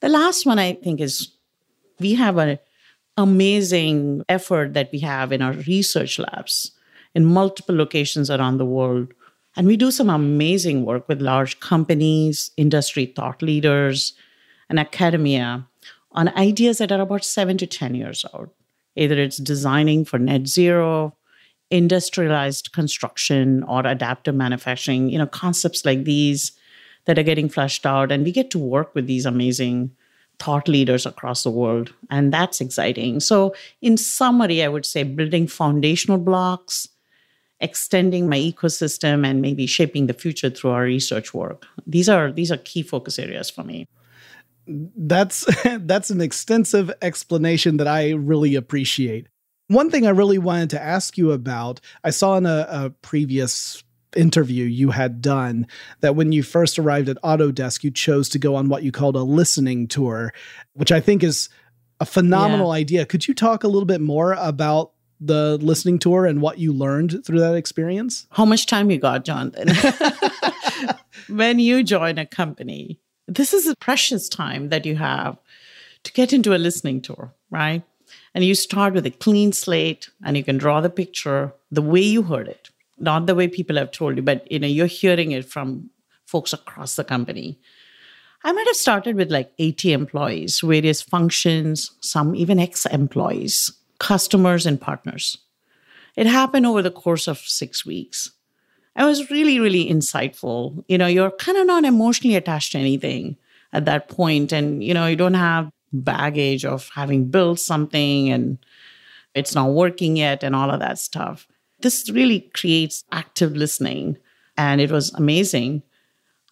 The 0.00 0.08
last 0.08 0.46
one 0.46 0.58
I 0.58 0.74
think 0.74 1.00
is 1.00 1.32
we 1.98 2.14
have 2.14 2.38
an 2.38 2.58
amazing 3.16 4.22
effort 4.28 4.74
that 4.74 4.90
we 4.92 5.00
have 5.00 5.32
in 5.32 5.42
our 5.42 5.52
research 5.52 6.18
labs 6.18 6.72
in 7.14 7.24
multiple 7.24 7.74
locations 7.74 8.30
around 8.30 8.58
the 8.58 8.64
world. 8.64 9.12
And 9.56 9.66
we 9.66 9.76
do 9.76 9.90
some 9.90 10.08
amazing 10.08 10.84
work 10.84 11.08
with 11.08 11.20
large 11.20 11.58
companies, 11.58 12.52
industry 12.56 13.06
thought 13.06 13.42
leaders, 13.42 14.12
and 14.68 14.78
academia 14.78 15.66
on 16.12 16.28
ideas 16.36 16.78
that 16.78 16.92
are 16.92 17.00
about 17.00 17.24
seven 17.24 17.58
to 17.58 17.66
10 17.66 17.94
years 17.94 18.24
out. 18.34 18.50
Either 18.94 19.18
it's 19.18 19.38
designing 19.38 20.04
for 20.04 20.18
net 20.18 20.46
zero, 20.46 21.16
industrialized 21.70 22.72
construction, 22.72 23.62
or 23.64 23.86
adaptive 23.86 24.34
manufacturing, 24.34 25.10
you 25.10 25.18
know, 25.18 25.26
concepts 25.26 25.84
like 25.84 26.04
these 26.04 26.52
that 27.04 27.18
are 27.18 27.22
getting 27.22 27.48
fleshed 27.48 27.86
out. 27.86 28.10
And 28.12 28.24
we 28.24 28.32
get 28.32 28.50
to 28.52 28.58
work 28.58 28.94
with 28.94 29.06
these 29.06 29.26
amazing 29.26 29.90
thought 30.38 30.68
leaders 30.68 31.04
across 31.04 31.42
the 31.42 31.50
world. 31.50 31.92
And 32.10 32.32
that's 32.32 32.60
exciting. 32.60 33.20
So, 33.20 33.54
in 33.82 33.96
summary, 33.96 34.62
I 34.62 34.68
would 34.68 34.86
say 34.86 35.02
building 35.02 35.46
foundational 35.46 36.18
blocks, 36.18 36.88
extending 37.60 38.28
my 38.28 38.38
ecosystem, 38.38 39.26
and 39.26 39.42
maybe 39.42 39.66
shaping 39.66 40.06
the 40.06 40.14
future 40.14 40.50
through 40.50 40.70
our 40.70 40.84
research 40.84 41.34
work. 41.34 41.66
These 41.86 42.08
are 42.08 42.32
these 42.32 42.52
are 42.52 42.58
key 42.58 42.82
focus 42.82 43.18
areas 43.18 43.50
for 43.50 43.64
me. 43.64 43.86
That's 44.66 45.46
that's 45.80 46.10
an 46.10 46.20
extensive 46.20 46.90
explanation 47.02 47.78
that 47.78 47.88
I 47.88 48.10
really 48.10 48.54
appreciate. 48.54 49.26
One 49.68 49.90
thing 49.90 50.06
I 50.06 50.10
really 50.10 50.38
wanted 50.38 50.70
to 50.70 50.82
ask 50.82 51.16
you 51.16 51.32
about, 51.32 51.80
I 52.02 52.10
saw 52.10 52.36
in 52.36 52.46
a, 52.46 52.66
a 52.68 52.90
previous 53.02 53.82
interview 54.16 54.64
you 54.64 54.90
had 54.90 55.20
done 55.20 55.66
that 56.00 56.16
when 56.16 56.32
you 56.32 56.42
first 56.42 56.78
arrived 56.78 57.08
at 57.08 57.22
Autodesk, 57.22 57.84
you 57.84 57.90
chose 57.90 58.28
to 58.30 58.38
go 58.38 58.54
on 58.54 58.68
what 58.68 58.82
you 58.82 58.90
called 58.92 59.16
a 59.16 59.22
listening 59.22 59.86
tour, 59.86 60.32
which 60.72 60.90
I 60.90 61.00
think 61.00 61.22
is 61.22 61.48
a 62.00 62.06
phenomenal 62.06 62.68
yeah. 62.68 62.80
idea. 62.80 63.06
Could 63.06 63.28
you 63.28 63.34
talk 63.34 63.64
a 63.64 63.68
little 63.68 63.86
bit 63.86 64.00
more 64.00 64.32
about 64.34 64.92
the 65.20 65.58
listening 65.58 65.98
tour 65.98 66.26
and 66.26 66.40
what 66.40 66.58
you 66.58 66.72
learned 66.72 67.24
through 67.24 67.40
that 67.40 67.54
experience? 67.54 68.26
How 68.30 68.44
much 68.44 68.66
time 68.66 68.90
you 68.90 68.98
got, 68.98 69.24
Jonathan? 69.24 69.68
when 71.28 71.58
you 71.58 71.82
join 71.82 72.18
a 72.18 72.26
company, 72.26 73.00
this 73.26 73.52
is 73.52 73.66
a 73.66 73.76
precious 73.76 74.28
time 74.28 74.68
that 74.70 74.86
you 74.86 74.96
have 74.96 75.38
to 76.04 76.12
get 76.12 76.32
into 76.32 76.54
a 76.54 76.58
listening 76.58 77.02
tour, 77.02 77.34
right? 77.50 77.82
And 78.34 78.44
you 78.44 78.54
start 78.54 78.94
with 78.94 79.06
a 79.06 79.10
clean 79.10 79.52
slate 79.52 80.10
and 80.24 80.36
you 80.36 80.44
can 80.44 80.58
draw 80.58 80.80
the 80.80 80.90
picture 80.90 81.52
the 81.70 81.82
way 81.82 82.00
you 82.00 82.22
heard 82.22 82.48
it 82.48 82.70
not 83.00 83.26
the 83.26 83.34
way 83.34 83.48
people 83.48 83.76
have 83.76 83.90
told 83.90 84.16
you, 84.16 84.22
but 84.22 84.50
you 84.50 84.58
know, 84.58 84.66
you're 84.66 84.86
hearing 84.86 85.32
it 85.32 85.44
from 85.44 85.90
folks 86.26 86.52
across 86.52 86.96
the 86.96 87.04
company. 87.04 87.58
I 88.44 88.52
might 88.52 88.66
have 88.66 88.76
started 88.76 89.16
with 89.16 89.30
like 89.30 89.52
80 89.58 89.92
employees, 89.92 90.60
various 90.60 91.02
functions, 91.02 91.92
some 92.00 92.34
even 92.34 92.58
ex 92.58 92.86
employees, 92.86 93.72
customers, 93.98 94.66
and 94.66 94.80
partners. 94.80 95.38
It 96.16 96.26
happened 96.26 96.66
over 96.66 96.82
the 96.82 96.90
course 96.90 97.26
of 97.26 97.38
six 97.38 97.84
weeks. 97.84 98.30
It 98.96 99.04
was 99.04 99.30
really, 99.30 99.60
really 99.60 99.88
insightful. 99.88 100.84
You 100.88 100.98
know, 100.98 101.06
you're 101.06 101.30
kind 101.30 101.58
of 101.58 101.66
not 101.66 101.84
emotionally 101.84 102.36
attached 102.36 102.72
to 102.72 102.78
anything 102.78 103.36
at 103.72 103.84
that 103.84 104.08
point, 104.08 104.52
and 104.52 104.82
you 104.82 104.94
know, 104.94 105.06
you 105.06 105.16
don't 105.16 105.34
have 105.34 105.70
baggage 105.92 106.64
of 106.64 106.90
having 106.94 107.30
built 107.30 107.60
something 107.60 108.30
and 108.30 108.58
it's 109.34 109.54
not 109.54 109.70
working 109.70 110.16
yet 110.16 110.42
and 110.42 110.54
all 110.54 110.70
of 110.70 110.80
that 110.80 110.98
stuff. 110.98 111.46
This 111.80 112.10
really 112.10 112.40
creates 112.54 113.04
active 113.12 113.54
listening, 113.54 114.18
and 114.56 114.80
it 114.80 114.90
was 114.90 115.14
amazing. 115.14 115.82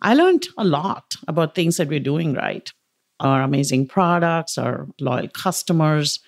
I 0.01 0.15
learned 0.15 0.47
a 0.57 0.65
lot 0.65 1.17
about 1.27 1.55
things 1.55 1.79
that 1.79 1.89
we're 1.89 2.01
doing 2.01 2.35
right 2.35 2.71
our 3.19 3.41
amazing 3.43 3.87
products, 3.87 4.59
our 4.59 4.87
loyal 5.01 5.29
customers, 5.29 6.21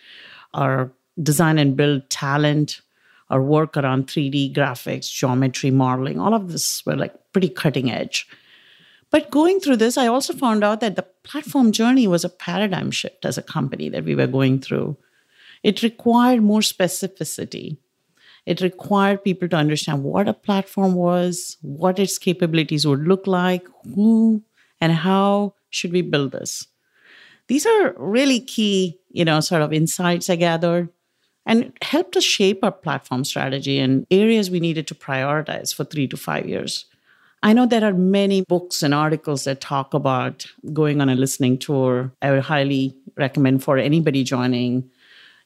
our 0.55 0.91
design 1.23 1.59
and 1.59 1.77
build 1.77 2.09
talent, 2.09 2.81
our 3.29 3.43
work 3.43 3.77
around 3.77 4.07
3D 4.07 4.55
graphics, 4.55 5.13
geometry 5.13 5.71
modeling, 5.71 6.19
all 6.19 6.33
of 6.33 6.51
this 6.51 6.85
were 6.87 6.97
like 6.97 7.15
pretty 7.33 7.51
cutting 7.51 7.91
edge. 7.91 8.27
But 9.11 9.31
going 9.31 9.61
through 9.61 9.77
this, 9.77 9.97
I 9.97 10.07
also 10.07 10.35
found 10.35 10.63
out 10.63 10.81
that 10.81 10.97
the 10.97 11.07
platform 11.25 11.73
journey 11.73 12.07
was 12.07 12.25
a 12.25 12.29
paradigm 12.29 12.91
shift 12.91 13.25
as 13.25 13.39
a 13.39 13.43
company 13.43 13.89
that 13.89 14.05
we 14.05 14.15
were 14.15 14.27
going 14.27 14.61
through. 14.61 14.97
It 15.63 15.83
required 15.83 16.43
more 16.43 16.61
specificity. 16.61 17.79
It 18.45 18.61
required 18.61 19.25
people 19.25 19.49
to 19.49 19.57
understand 19.57 20.05
what 20.05 20.29
a 20.29 20.35
platform 20.35 20.95
was, 20.95 21.57
what 21.63 21.99
its 21.99 22.19
capabilities 22.19 22.87
would 22.87 23.07
look 23.07 23.27
like, 23.27 23.67
who 23.95 24.43
and 24.81 24.93
how 24.93 25.55
should 25.71 25.93
we 25.93 26.03
build 26.03 26.33
this. 26.33 26.67
These 27.49 27.67
are 27.67 27.95
really 27.97 28.41
key, 28.41 29.01
you 29.11 29.25
know, 29.25 29.41
sort 29.41 29.63
of 29.63 29.73
insights 29.73 30.31
I 30.31 30.37
gathered 30.37 30.91
and 31.47 31.73
helped 31.81 32.17
us 32.17 32.25
shape 32.25 32.63
our 32.63 32.73
platform 32.73 33.25
strategy 33.25 33.79
and 33.79 34.07
areas 34.11 34.51
we 34.51 34.61
needed 34.61 34.87
to 34.89 34.95
prioritize 34.95 35.75
for 35.75 35.85
three 35.85 36.07
to 36.09 36.17
five 36.17 36.47
years. 36.47 36.85
I 37.43 37.53
know 37.53 37.67
there 37.67 37.85
are 37.85 37.95
many 37.95 38.43
books 38.43 38.83
and 38.83 38.93
articles 38.93 39.45
that 39.45 39.61
talk 39.61 39.95
about 39.95 40.47
going 40.73 41.01
on 41.01 41.09
a 41.09 41.15
listening 41.15 41.59
tour. 41.59 42.13
I 42.21 42.33
would 42.33 42.43
highly 42.43 42.97
recommend 43.17 43.63
for 43.63 43.79
anybody 43.79 44.25
joining 44.25 44.91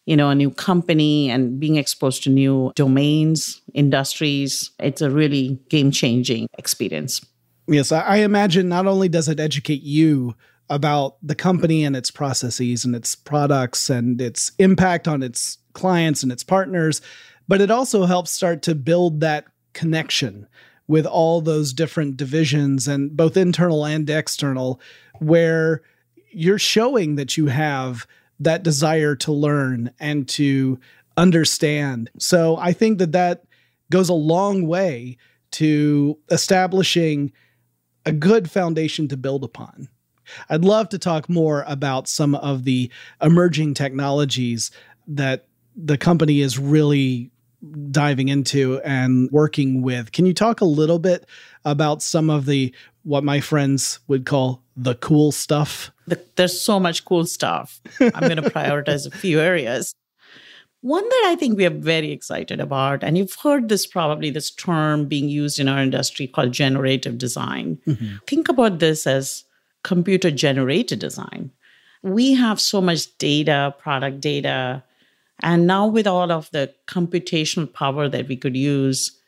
you 0.06 0.16
know, 0.16 0.30
a 0.30 0.34
new 0.34 0.50
company 0.50 1.30
and 1.30 1.60
being 1.60 1.76
exposed 1.76 2.22
to 2.24 2.30
new 2.30 2.72
domains, 2.74 3.60
industries. 3.74 4.70
It's 4.78 5.00
a 5.00 5.10
really 5.10 5.60
game 5.68 5.90
changing 5.90 6.48
experience. 6.58 7.24
Yes, 7.68 7.92
I 7.92 8.16
imagine 8.16 8.68
not 8.68 8.86
only 8.86 9.08
does 9.08 9.28
it 9.28 9.38
educate 9.38 9.82
you 9.82 10.34
about 10.68 11.16
the 11.22 11.34
company 11.34 11.84
and 11.84 11.94
its 11.94 12.10
processes 12.10 12.84
and 12.84 12.96
its 12.96 13.14
products 13.14 13.88
and 13.88 14.20
its 14.20 14.50
impact 14.58 15.06
on 15.06 15.22
its 15.22 15.58
clients 15.72 16.22
and 16.22 16.32
its 16.32 16.42
partners, 16.42 17.00
but 17.46 17.60
it 17.60 17.70
also 17.70 18.04
helps 18.04 18.32
start 18.32 18.62
to 18.62 18.74
build 18.74 19.20
that 19.20 19.44
connection 19.72 20.48
with 20.92 21.06
all 21.06 21.40
those 21.40 21.72
different 21.72 22.18
divisions 22.18 22.86
and 22.86 23.16
both 23.16 23.34
internal 23.34 23.86
and 23.86 24.10
external, 24.10 24.78
where 25.20 25.80
you're 26.32 26.58
showing 26.58 27.16
that 27.16 27.34
you 27.38 27.46
have 27.46 28.06
that 28.38 28.62
desire 28.62 29.16
to 29.16 29.32
learn 29.32 29.90
and 29.98 30.28
to 30.28 30.78
understand. 31.16 32.10
So 32.18 32.58
I 32.58 32.74
think 32.74 32.98
that 32.98 33.12
that 33.12 33.44
goes 33.90 34.10
a 34.10 34.14
long 34.14 34.66
way 34.66 35.16
to 35.52 36.18
establishing 36.30 37.32
a 38.04 38.12
good 38.12 38.50
foundation 38.50 39.08
to 39.08 39.16
build 39.16 39.44
upon. 39.44 39.88
I'd 40.50 40.64
love 40.64 40.90
to 40.90 40.98
talk 40.98 41.26
more 41.28 41.64
about 41.66 42.06
some 42.06 42.34
of 42.34 42.64
the 42.64 42.90
emerging 43.22 43.72
technologies 43.74 44.70
that 45.06 45.46
the 45.74 45.96
company 45.96 46.42
is 46.42 46.58
really 46.58 47.31
diving 47.90 48.28
into 48.28 48.80
and 48.80 49.30
working 49.30 49.82
with. 49.82 50.12
Can 50.12 50.26
you 50.26 50.34
talk 50.34 50.60
a 50.60 50.66
little 50.66 50.98
bit 50.98 51.26
about 51.64 52.02
some 52.02 52.30
of 52.30 52.46
the 52.46 52.74
what 53.04 53.24
my 53.24 53.40
friends 53.40 54.00
would 54.08 54.26
call 54.26 54.62
the 54.76 54.94
cool 54.96 55.32
stuff? 55.32 55.90
The, 56.06 56.24
there's 56.36 56.60
so 56.60 56.80
much 56.80 57.04
cool 57.04 57.26
stuff. 57.26 57.80
I'm 58.00 58.20
going 58.20 58.36
to 58.36 58.50
prioritize 58.50 59.06
a 59.06 59.16
few 59.16 59.40
areas. 59.40 59.94
One 60.80 61.08
that 61.08 61.24
I 61.26 61.36
think 61.36 61.56
we 61.56 61.64
are 61.64 61.70
very 61.70 62.10
excited 62.10 62.58
about, 62.58 63.04
and 63.04 63.16
you've 63.16 63.36
heard 63.36 63.68
this 63.68 63.86
probably, 63.86 64.30
this 64.30 64.50
term 64.50 65.06
being 65.06 65.28
used 65.28 65.60
in 65.60 65.68
our 65.68 65.80
industry 65.80 66.26
called 66.26 66.50
generative 66.50 67.18
design. 67.18 67.78
Mm-hmm. 67.86 68.16
Think 68.26 68.48
about 68.48 68.80
this 68.80 69.06
as 69.06 69.44
computer 69.84 70.32
generated 70.32 70.98
design. 70.98 71.52
We 72.02 72.34
have 72.34 72.60
so 72.60 72.80
much 72.80 73.16
data, 73.18 73.72
product 73.78 74.20
data, 74.20 74.82
and 75.40 75.66
now 75.66 75.86
with 75.86 76.06
all 76.06 76.30
of 76.30 76.50
the 76.52 76.72
computational 76.86 77.72
power 77.72 78.08
that 78.08 78.28
we 78.28 78.36
could 78.36 78.56
use, 78.56 79.18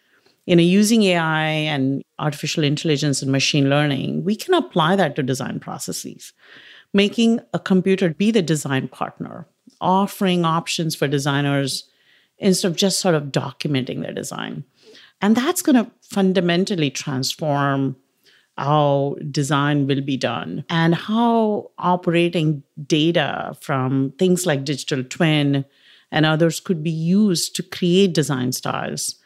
you 0.47 0.57
know, 0.57 0.63
using 0.63 1.03
AI 1.03 1.47
and 1.47 2.03
artificial 2.19 2.65
intelligence 2.65 3.23
and 3.23 3.33
machine 3.33 3.71
learning, 3.71 4.25
we 4.25 4.37
can 4.37 4.55
apply 4.55 4.97
that 4.97 5.17
to 5.17 5.23
design 5.23 5.59
processes, 5.59 6.33
making 6.93 7.41
a 7.53 7.59
computer 7.59 8.11
be 8.11 8.31
the 8.31 8.43
design 8.43 8.89
partner, 8.89 9.47
offering 9.81 10.45
options 10.45 10.95
for 10.95 11.09
designers 11.09 11.89
instead 12.39 12.69
of 12.69 12.77
just 12.77 13.01
sort 13.01 13.15
of 13.15 13.25
documenting 13.25 14.03
their 14.03 14.13
design. 14.13 14.65
And 15.21 15.37
that's 15.37 15.63
going 15.63 15.83
to 15.83 15.91
fundamentally 16.03 16.91
transform 16.91 17.97
how 18.57 19.17
design 19.31 19.87
will 19.87 20.01
be 20.01 20.17
done 20.17 20.65
and 20.71 20.95
how 20.95 21.71
operating 21.79 22.63
data 22.87 23.57
from 23.61 24.13
things 24.19 24.47
like 24.47 24.65
digital 24.65 25.03
twin 25.03 25.65
and 26.15 26.25
others 26.25 26.61
could 26.61 26.83
be 26.83 26.93
used 26.93 27.57
to 27.57 27.63
create 27.63 28.15
design 28.15 28.53
styles 28.53 29.17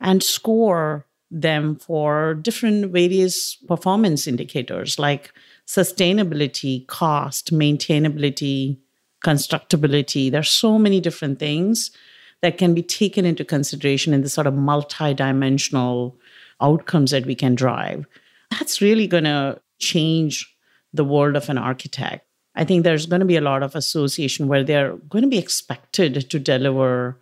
and 0.00 0.24
score 0.24 1.06
them 1.30 1.76
for 1.76 2.34
different 2.34 2.90
various 2.90 3.54
performance 3.54 4.26
indicators 4.26 4.98
like 4.98 5.32
sustainability, 5.68 6.84
cost, 6.88 7.52
maintainability, 7.52 8.76
constructability. 9.24 10.32
There's 10.32 10.50
so 10.50 10.80
many 10.80 11.00
different 11.00 11.38
things 11.38 11.92
that 12.40 12.58
can 12.58 12.74
be 12.74 12.82
taken 12.82 13.24
into 13.24 13.44
consideration 13.44 14.12
in 14.12 14.22
the 14.22 14.28
sort 14.28 14.48
of 14.48 14.54
multi-dimensional 14.54 16.18
outcomes 16.60 17.12
that 17.12 17.24
we 17.24 17.36
can 17.36 17.54
drive. 17.54 18.04
That's 18.50 18.82
really 18.82 19.06
going 19.06 19.24
to 19.24 19.60
change 19.78 20.52
the 20.92 21.04
world 21.04 21.36
of 21.36 21.48
an 21.48 21.56
architect. 21.56 22.26
I 22.54 22.64
think 22.64 22.84
there's 22.84 23.06
going 23.06 23.20
to 23.20 23.26
be 23.26 23.36
a 23.36 23.42
lot 23.42 23.62
of 23.62 23.74
association 23.74 24.46
where 24.46 24.62
they're 24.62 24.96
going 25.08 25.22
to 25.22 25.28
be 25.28 25.38
expected 25.38 26.28
to 26.30 26.38
deliver 26.38 27.18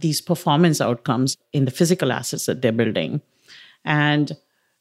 these 0.00 0.20
performance 0.20 0.80
outcomes 0.80 1.36
in 1.52 1.64
the 1.64 1.70
physical 1.70 2.10
assets 2.10 2.46
that 2.46 2.62
they're 2.62 2.72
building. 2.72 3.20
And 3.84 4.32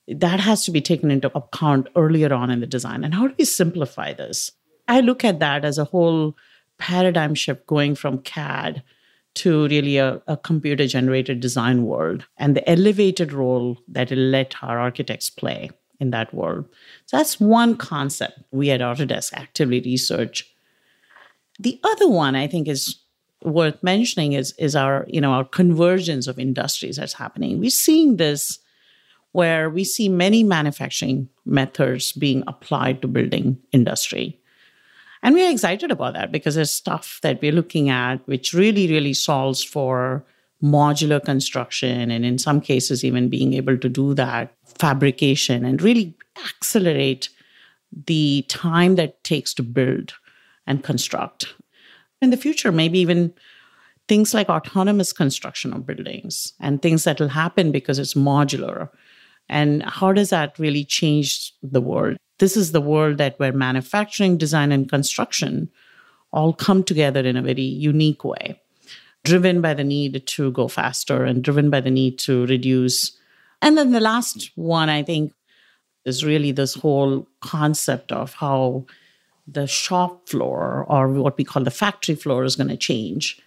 that 0.07 0.39
has 0.39 0.65
to 0.65 0.71
be 0.71 0.81
taken 0.81 1.11
into 1.11 1.35
account 1.37 1.87
earlier 1.95 2.33
on 2.33 2.49
in 2.49 2.59
the 2.59 2.67
design. 2.67 3.03
And 3.03 3.13
how 3.13 3.27
do 3.27 3.35
we 3.37 3.45
simplify 3.45 4.13
this? 4.13 4.51
I 4.87 4.99
look 5.01 5.23
at 5.23 5.39
that 5.39 5.63
as 5.63 5.77
a 5.77 5.85
whole 5.85 6.35
paradigm 6.77 7.35
shift 7.35 7.67
going 7.67 7.95
from 7.95 8.17
CAD 8.19 8.83
to 9.35 9.67
really 9.67 9.97
a, 9.97 10.21
a 10.27 10.37
computer 10.37 10.85
generated 10.87 11.39
design 11.39 11.85
world 11.85 12.25
and 12.37 12.55
the 12.55 12.69
elevated 12.69 13.31
role 13.31 13.77
that 13.87 14.11
it'll 14.11 14.23
let 14.25 14.55
our 14.61 14.79
architects 14.79 15.29
play 15.29 15.69
in 16.03 16.11
that 16.11 16.33
world. 16.33 16.65
So 17.07 17.17
that's 17.17 17.39
one 17.39 17.75
concept 17.77 18.39
we 18.51 18.69
at 18.69 18.81
Autodesk 18.81 19.33
actively 19.33 19.81
research. 19.81 20.45
The 21.59 21.79
other 21.83 22.09
one 22.09 22.35
I 22.35 22.47
think 22.47 22.67
is 22.67 22.99
worth 23.41 23.81
mentioning 23.81 24.33
is, 24.33 24.53
is 24.59 24.75
our, 24.75 25.05
you 25.07 25.21
know, 25.21 25.31
our 25.31 25.45
convergence 25.45 26.27
of 26.27 26.37
industries 26.37 26.97
that's 26.97 27.13
happening. 27.13 27.59
We're 27.59 27.69
seeing 27.69 28.17
this 28.17 28.59
where 29.31 29.69
we 29.69 29.83
see 29.83 30.09
many 30.09 30.43
manufacturing 30.43 31.29
methods 31.45 32.11
being 32.11 32.43
applied 32.47 33.01
to 33.01 33.07
building 33.07 33.57
industry. 33.71 34.39
And 35.23 35.33
we're 35.33 35.49
excited 35.49 35.89
about 35.89 36.13
that 36.13 36.31
because 36.31 36.55
there's 36.55 36.69
stuff 36.69 37.19
that 37.23 37.41
we're 37.41 37.53
looking 37.53 37.89
at 37.89 38.17
which 38.27 38.53
really, 38.53 38.87
really 38.87 39.13
solves 39.13 39.63
for 39.63 40.25
modular 40.63 41.23
construction 41.23 42.09
and 42.09 42.25
in 42.25 42.37
some 42.37 42.61
cases 42.61 43.03
even 43.03 43.29
being 43.29 43.53
able 43.53 43.77
to 43.77 43.89
do 43.89 44.13
that 44.13 44.53
fabrication 44.65 45.65
and 45.65 45.81
really 45.81 46.15
accelerate 46.47 47.29
the 48.07 48.45
time 48.47 48.95
that 48.95 49.23
takes 49.23 49.53
to 49.53 49.63
build 49.63 50.13
and 50.65 50.83
construct. 50.83 51.53
In 52.21 52.29
the 52.29 52.37
future, 52.37 52.71
maybe 52.71 52.99
even 52.99 53.33
things 54.07 54.33
like 54.33 54.49
autonomous 54.49 55.13
construction 55.13 55.73
of 55.73 55.85
buildings 55.85 56.53
and 56.59 56.81
things 56.81 57.03
that 57.03 57.19
will 57.19 57.29
happen 57.29 57.71
because 57.71 57.99
it's 57.99 58.13
modular. 58.13 58.89
And 59.49 59.83
how 59.83 60.13
does 60.13 60.29
that 60.29 60.57
really 60.57 60.85
change 60.85 61.53
the 61.61 61.81
world? 61.81 62.17
This 62.39 62.57
is 62.57 62.71
the 62.71 62.81
world 62.81 63.17
that 63.17 63.37
where 63.39 63.53
manufacturing, 63.53 64.37
design, 64.37 64.71
and 64.71 64.89
construction 64.89 65.69
all 66.31 66.53
come 66.53 66.83
together 66.83 67.21
in 67.21 67.37
a 67.37 67.41
very 67.41 67.61
unique 67.61 68.23
way, 68.23 68.59
driven 69.23 69.61
by 69.61 69.73
the 69.73 69.83
need 69.83 70.25
to 70.27 70.51
go 70.51 70.67
faster 70.67 71.23
and 71.23 71.43
driven 71.43 71.69
by 71.69 71.79
the 71.79 71.91
need 71.91 72.19
to 72.19 72.45
reduce. 72.47 73.17
And 73.61 73.77
then 73.77 73.91
the 73.91 73.99
last 73.99 74.51
one, 74.55 74.89
I 74.89 75.03
think, 75.03 75.33
is 76.05 76.25
really 76.25 76.51
this 76.51 76.73
whole 76.73 77.27
concept 77.41 78.11
of 78.11 78.33
how 78.33 78.85
the 79.47 79.67
shop 79.67 80.27
floor 80.29 80.85
or 80.87 81.09
what 81.09 81.37
we 81.37 81.43
call 81.43 81.63
the 81.63 81.71
factory 81.71 82.15
floor 82.15 82.43
is 82.43 82.55
going 82.55 82.69
to 82.69 82.77
change. 82.77 83.41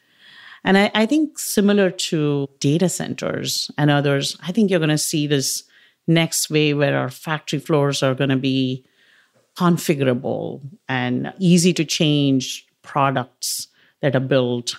And 0.65 0.77
I, 0.77 0.91
I, 0.95 1.07
think 1.07 1.39
similar 1.39 1.91
to 1.91 2.49
data 2.59 2.89
centers 2.89 3.71
and 3.79 3.91
others, 3.91 4.37
I 4.43 4.53
think 4.53 4.71
you're 4.71 4.81
going 4.81 4.91
to 4.91 4.99
see 4.99 5.27
this 5.27 5.63
next 6.07 6.51
wave 6.51 6.79
where 6.79 6.99
our 6.99 7.11
factory 7.11 7.59
floors 7.59 8.03
are 8.03 8.15
going 8.15 8.31
to 8.31 8.37
be 8.37 8.85
configurable 9.57 10.61
and 10.89 11.33
easy 11.39 11.73
to 11.73 11.85
change 11.85 12.67
products 12.83 13.69
that 14.03 14.15
are 14.15 14.21
built, 14.21 14.77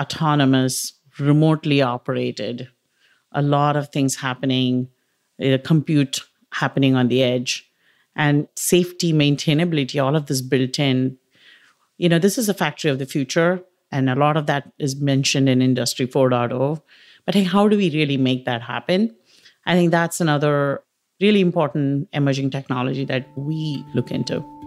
autonomous, 0.00 0.94
remotely 1.18 1.82
operated, 1.82 2.68
a 3.32 3.42
lot 3.42 3.76
of 3.76 3.90
things 3.90 4.16
happening, 4.16 4.88
uh, 5.44 5.58
compute 5.64 6.20
happening 6.52 6.94
on 6.94 7.08
the 7.08 7.22
edge, 7.22 7.70
and 8.16 8.48
safety, 8.56 9.12
maintainability, 9.12 10.02
all 10.02 10.16
of 10.16 10.26
this 10.26 10.40
built 10.40 10.78
in. 10.78 11.16
You 11.98 12.08
know, 12.08 12.18
this 12.18 12.38
is 12.38 12.48
a 12.48 12.54
factory 12.54 12.90
of 12.90 12.98
the 12.98 13.06
future, 13.06 13.62
and 13.92 14.08
a 14.08 14.14
lot 14.14 14.36
of 14.36 14.46
that 14.46 14.72
is 14.78 14.96
mentioned 14.96 15.48
in 15.48 15.62
Industry 15.62 16.06
4.0. 16.06 16.82
But 17.26 17.34
how 17.34 17.68
do 17.68 17.76
we 17.76 17.90
really 17.90 18.16
make 18.16 18.44
that 18.46 18.62
happen? 18.62 19.14
I 19.66 19.74
think 19.74 19.90
that's 19.90 20.20
another 20.20 20.82
really 21.20 21.40
important 21.40 22.08
emerging 22.12 22.50
technology 22.50 23.04
that 23.04 23.28
we 23.36 23.84
look 23.94 24.10
into. 24.10 24.59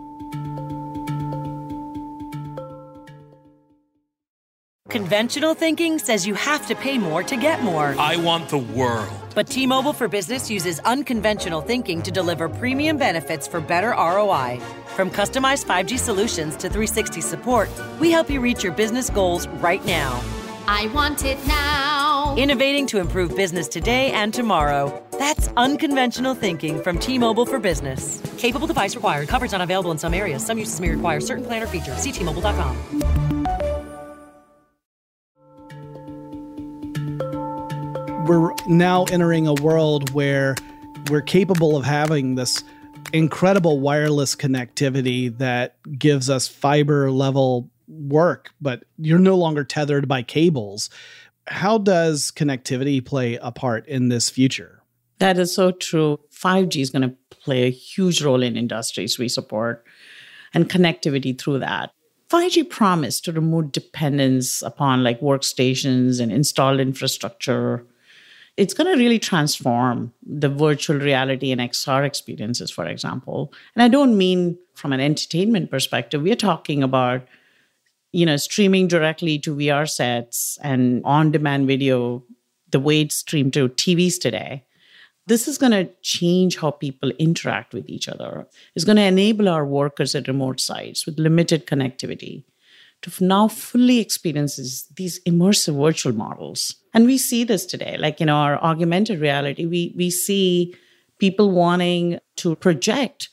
Conventional 4.94 5.56
thinking 5.56 5.98
says 5.98 6.28
you 6.28 6.36
have 6.36 6.68
to 6.68 6.76
pay 6.76 7.00
more 7.00 7.24
to 7.24 7.36
get 7.36 7.64
more. 7.64 7.96
I 7.98 8.16
want 8.16 8.50
the 8.50 8.60
world. 8.60 9.10
But 9.34 9.48
T 9.48 9.66
Mobile 9.66 9.92
for 9.92 10.08
Business 10.08 10.52
uses 10.52 10.78
unconventional 10.82 11.62
thinking 11.62 12.04
to 12.04 12.12
deliver 12.12 12.48
premium 12.48 12.98
benefits 12.98 13.48
for 13.48 13.60
better 13.60 13.96
ROI. 13.98 14.60
From 14.96 15.10
customized 15.10 15.66
5G 15.66 15.98
solutions 15.98 16.54
to 16.58 16.70
360 16.70 17.22
support, 17.22 17.72
we 18.00 18.12
help 18.12 18.30
you 18.30 18.40
reach 18.40 18.64
your 18.64 18.72
business 18.72 19.10
goals 19.10 19.48
right 19.64 19.84
now. 19.84 20.22
I 20.68 20.86
want 20.94 21.26
it 21.26 21.40
now. 21.48 22.36
Innovating 22.38 22.86
to 22.86 23.00
improve 23.00 23.36
business 23.36 23.68
today 23.68 24.12
and 24.12 24.32
tomorrow. 24.32 24.94
That's 25.18 25.48
unconventional 25.58 26.36
thinking 26.36 26.80
from 26.84 27.00
T 27.00 27.18
Mobile 27.18 27.48
for 27.48 27.58
Business. 27.58 28.22
Capable 28.38 28.68
device 28.68 28.94
required. 28.96 29.28
Coverage 29.28 29.54
not 29.54 29.62
available 29.62 29.90
in 29.90 29.98
some 29.98 30.14
areas. 30.14 30.46
Some 30.46 30.60
uses 30.60 30.80
may 30.80 30.90
require 30.90 31.20
certain 31.20 31.44
plan 31.44 31.64
or 31.64 31.68
features. 31.68 31.98
See 31.98 32.12
T-Mobile.com. 32.12 33.03
We're 38.26 38.54
now 38.68 39.04
entering 39.12 39.48
a 39.48 39.54
world 39.54 40.12
where 40.12 40.56
we're 41.10 41.22
capable 41.22 41.76
of 41.76 41.84
having 41.84 42.36
this 42.36 42.64
incredible 43.12 43.82
wireless 43.82 44.34
connectivity 44.34 45.38
that 45.40 45.76
gives 46.00 46.30
us 46.30 46.48
fiber 46.48 47.12
level 47.12 47.70
work, 47.90 48.52
but 48.62 48.86
you're 48.98 49.20
no 49.20 49.36
longer 49.36 49.66
tethered 49.66 50.08
by 50.08 50.22
cables. 50.22 50.90
How 51.48 51.78
does 51.78 52.32
connectivity 52.32 53.04
play 53.04 53.38
a 53.42 53.52
part 53.52 53.86
in 53.88 54.08
this 54.08 54.30
future? 54.30 54.82
That 55.20 55.38
is 55.38 55.54
so 55.54 55.72
true. 55.72 56.22
5G 56.32 56.82
is 56.82 56.92
going 56.92 57.10
to 57.10 57.16
play 57.30 57.64
a 57.64 57.72
huge 57.72 58.24
role 58.24 58.42
in 58.42 58.56
industries 58.56 59.20
we 59.20 59.28
support 59.28 59.86
and 60.54 60.70
connectivity 60.70 61.38
through 61.38 61.60
that. 61.60 61.92
5G 62.30 62.70
promised 62.70 63.26
to 63.26 63.34
remove 63.34 63.74
dependence 63.74 64.62
upon 64.62 65.04
like 65.04 65.20
workstations 65.20 66.22
and 66.22 66.32
installed 66.32 66.80
infrastructure. 66.80 67.86
It's 68.56 68.74
going 68.74 68.92
to 68.92 69.02
really 69.02 69.20
transform 69.20 70.14
the 70.22 70.50
virtual 70.50 70.98
reality 70.98 71.52
and 71.52 71.60
XR 71.60 72.06
experiences, 72.06 72.70
for 72.70 72.86
example. 72.86 73.52
And 73.76 73.82
I 73.82 73.88
don't 73.88 74.18
mean 74.18 74.58
from 74.76 74.94
an 74.94 75.00
entertainment 75.00 75.72
perspective. 75.72 76.22
We're 76.22 76.36
talking 76.36 76.84
about 76.84 77.28
you 78.14 78.28
know, 78.28 78.38
streaming 78.38 78.88
directly 78.88 79.40
to 79.40 79.56
VR 79.56 79.90
sets 79.90 80.58
and 80.62 81.02
on 81.04 81.32
demand 81.32 81.68
video, 81.68 82.24
the 82.70 82.80
way 82.80 83.02
it's 83.02 83.18
streamed 83.18 83.54
to 83.54 83.68
TVs 83.70 84.20
today, 84.20 84.64
this 85.26 85.48
is 85.48 85.58
going 85.58 85.72
to 85.72 85.90
change 86.02 86.58
how 86.58 86.72
people 86.72 87.10
interact 87.18 87.74
with 87.74 87.90
each 87.90 88.08
other. 88.08 88.46
It's 88.76 88.86
going 88.86 88.98
to 88.98 89.04
enable 89.04 89.50
our 89.50 89.66
workers 89.66 90.16
at 90.16 90.28
remote 90.28 90.60
sites 90.60 91.06
with 91.06 91.20
limited 91.20 91.66
connectivity 91.66 92.44
to 93.02 93.24
now 93.24 93.48
fully 93.48 94.00
experience 94.00 94.88
these 94.96 95.20
immersive 95.24 95.82
virtual 95.82 96.14
models. 96.14 96.76
And 96.94 97.06
we 97.06 97.18
see 97.18 97.44
this 97.44 97.66
today, 97.66 97.98
like 98.00 98.22
in 98.22 98.30
our 98.30 98.62
augmented 98.64 99.20
reality, 99.20 99.66
we, 99.66 99.94
we 99.98 100.10
see 100.10 100.76
people 101.20 101.52
wanting 101.52 102.20
to 102.38 102.56
project 102.56 103.30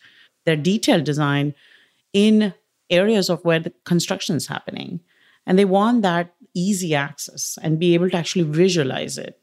their 0.47 0.57
detailed 0.57 1.05
design 1.05 1.55
in 2.13 2.55
areas 2.89 3.29
of 3.29 3.45
where 3.45 3.61
the 3.61 3.73
construction 3.85 4.37
is 4.37 4.47
happening. 4.47 5.01
And 5.47 5.59
they 5.59 5.65
want 5.65 6.03
that 6.03 6.35
easy 6.55 6.95
access 6.95 7.59
and 7.63 7.79
be 7.79 7.95
able 7.95 8.11
to 8.11 8.17
actually 8.17 8.45
visualize 8.45 9.19
it. 9.19 9.39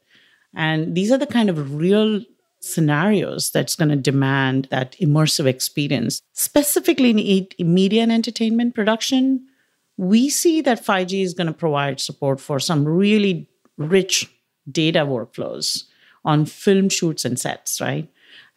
And 0.54 0.94
these 0.94 1.12
are 1.12 1.18
the 1.18 1.26
kind 1.26 1.48
of 1.48 1.74
real 1.74 2.22
scenarios 2.60 3.50
that's 3.50 3.76
going 3.76 3.88
to 3.90 3.96
demand 3.96 4.66
that 4.70 4.96
immersive 5.00 5.46
experience. 5.46 6.20
Specifically 6.32 7.10
in 7.58 7.74
media 7.74 8.02
and 8.02 8.12
entertainment 8.12 8.74
production, 8.74 9.46
we 9.96 10.28
see 10.28 10.60
that 10.62 10.84
5G 10.84 11.22
is 11.22 11.34
going 11.34 11.46
to 11.46 11.52
provide 11.52 12.00
support 12.00 12.40
for 12.40 12.58
some 12.58 12.84
really 12.84 13.48
rich 13.78 14.30
data 14.70 15.00
workflows 15.00 15.84
on 16.24 16.44
film 16.46 16.88
shoots 16.90 17.24
and 17.24 17.38
sets, 17.40 17.80
right? 17.80 18.08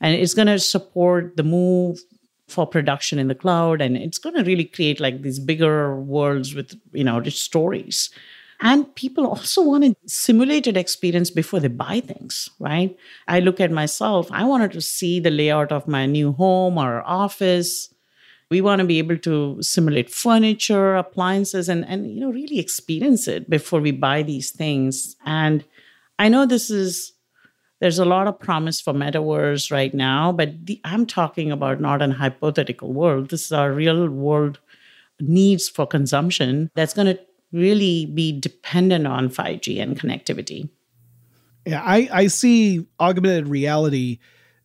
And 0.01 0.15
it's 0.15 0.33
going 0.33 0.47
to 0.47 0.59
support 0.59 1.37
the 1.37 1.43
move 1.43 1.99
for 2.49 2.67
production 2.67 3.17
in 3.17 3.29
the 3.29 3.35
cloud 3.35 3.81
and 3.81 3.95
it's 3.95 4.17
going 4.17 4.35
to 4.35 4.43
really 4.43 4.65
create 4.65 4.99
like 4.99 5.21
these 5.21 5.39
bigger 5.39 5.95
worlds 5.95 6.53
with 6.53 6.75
you 6.91 7.03
know 7.03 7.19
rich 7.19 7.39
stories 7.41 8.09
And 8.61 8.93
people 8.95 9.27
also 9.27 9.63
want 9.63 9.83
a 9.83 9.95
simulated 10.07 10.77
experience 10.77 11.31
before 11.31 11.59
they 11.59 11.67
buy 11.67 11.99
things, 11.99 12.49
right? 12.59 12.95
I 13.27 13.41
look 13.41 13.59
at 13.59 13.71
myself, 13.71 14.29
I 14.31 14.45
wanted 14.45 14.71
to 14.73 14.81
see 14.81 15.19
the 15.19 15.31
layout 15.31 15.73
of 15.73 15.87
my 15.87 16.05
new 16.05 16.31
home 16.33 16.77
or 16.77 17.01
office. 17.03 17.90
We 18.51 18.61
want 18.61 18.79
to 18.79 18.85
be 18.85 18.99
able 18.99 19.17
to 19.19 19.57
simulate 19.61 20.09
furniture, 20.09 20.95
appliances, 20.95 21.69
and, 21.69 21.85
and 21.85 22.13
you 22.13 22.19
know, 22.19 22.31
really 22.31 22.59
experience 22.59 23.27
it 23.27 23.49
before 23.49 23.79
we 23.79 23.91
buy 23.91 24.21
these 24.21 24.51
things. 24.51 25.15
And 25.25 25.63
I 26.19 26.29
know 26.29 26.45
this 26.45 26.69
is 26.69 27.13
there's 27.79 27.97
a 27.97 28.05
lot 28.05 28.27
of 28.27 28.39
promise 28.39 28.79
for 28.79 28.93
metaverse 28.93 29.71
right 29.71 29.93
now, 29.93 30.31
but 30.31 30.65
the, 30.65 30.79
I'm 30.83 31.07
talking 31.07 31.51
about 31.51 31.81
not 31.81 32.01
an 32.01 32.11
hypothetical 32.11 32.93
world. 32.93 33.29
This 33.29 33.45
is 33.45 33.51
our 33.51 33.71
real 33.71 34.07
world 34.07 34.59
needs 35.19 35.67
for 35.67 35.87
consumption 35.87 36.69
that's 36.75 36.93
going 36.93 37.07
to 37.15 37.19
really 37.51 38.05
be 38.05 38.39
dependent 38.39 39.07
on 39.07 39.29
5G 39.29 39.81
and 39.81 39.99
connectivity. 39.99 40.69
Yeah, 41.65 41.81
I, 41.83 42.09
I 42.11 42.27
see 42.27 42.85
augmented 42.99 43.47
reality 43.47 44.19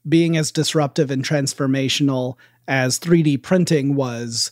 being 0.09 0.37
as 0.37 0.53
disruptive 0.53 1.11
and 1.11 1.25
transformational 1.25 2.37
as 2.69 2.99
3D 2.99 3.43
printing 3.43 3.95
was 3.95 4.51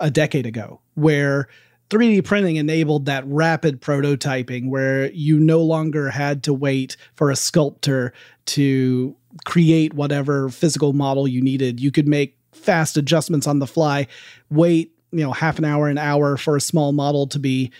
a 0.00 0.10
decade 0.10 0.46
ago, 0.46 0.80
where 0.94 1.48
3D 1.90 2.24
printing 2.24 2.56
enabled 2.56 3.06
that 3.06 3.24
rapid 3.26 3.80
prototyping 3.80 4.68
where 4.68 5.10
you 5.12 5.38
no 5.38 5.60
longer 5.62 6.10
had 6.10 6.42
to 6.44 6.54
wait 6.54 6.96
for 7.14 7.30
a 7.30 7.36
sculptor 7.36 8.12
to 8.46 9.14
create 9.44 9.94
whatever 9.94 10.48
physical 10.48 10.92
model 10.92 11.28
you 11.28 11.40
needed. 11.40 11.80
You 11.80 11.90
could 11.90 12.08
make 12.08 12.36
fast 12.52 12.96
adjustments 12.96 13.46
on 13.46 13.58
the 13.58 13.66
fly, 13.66 14.06
wait, 14.50 14.92
you 15.12 15.20
know, 15.20 15.32
half 15.32 15.58
an 15.58 15.64
hour, 15.64 15.88
an 15.88 15.98
hour 15.98 16.36
for 16.36 16.56
a 16.56 16.60
small 16.60 16.92
model 16.92 17.26
to 17.28 17.38
be 17.38 17.70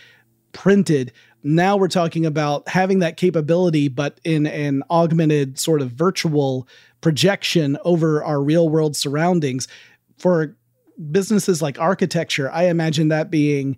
printed. 0.52 1.12
Now 1.46 1.76
we're 1.76 1.88
talking 1.88 2.24
about 2.24 2.66
having 2.68 3.00
that 3.00 3.18
capability, 3.18 3.88
but 3.88 4.18
in 4.24 4.46
an 4.46 4.82
augmented 4.90 5.58
sort 5.58 5.82
of 5.82 5.90
virtual 5.90 6.66
projection 7.02 7.76
over 7.84 8.24
our 8.24 8.42
real 8.42 8.68
world 8.68 8.96
surroundings. 8.96 9.68
For 10.16 10.56
businesses 11.10 11.60
like 11.60 11.78
architecture, 11.78 12.50
I 12.50 12.64
imagine 12.64 13.08
that 13.08 13.30
being 13.30 13.76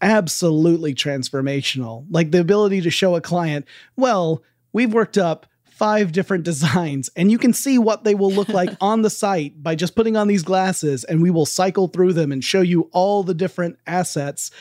absolutely 0.00 0.94
transformational. 0.94 2.06
Like 2.10 2.30
the 2.30 2.40
ability 2.40 2.82
to 2.82 2.90
show 2.90 3.16
a 3.16 3.20
client, 3.20 3.66
well, 3.96 4.44
we've 4.72 4.94
worked 4.94 5.18
up 5.18 5.46
five 5.64 6.12
different 6.12 6.44
designs 6.44 7.10
and 7.16 7.32
you 7.32 7.38
can 7.38 7.52
see 7.52 7.78
what 7.78 8.04
they 8.04 8.14
will 8.14 8.30
look 8.30 8.48
like 8.48 8.70
on 8.80 9.02
the 9.02 9.10
site 9.10 9.60
by 9.60 9.74
just 9.74 9.96
putting 9.96 10.16
on 10.16 10.28
these 10.28 10.44
glasses 10.44 11.02
and 11.02 11.20
we 11.20 11.30
will 11.30 11.46
cycle 11.46 11.88
through 11.88 12.12
them 12.12 12.30
and 12.30 12.44
show 12.44 12.60
you 12.60 12.88
all 12.92 13.24
the 13.24 13.34
different 13.34 13.76
assets. 13.84 14.52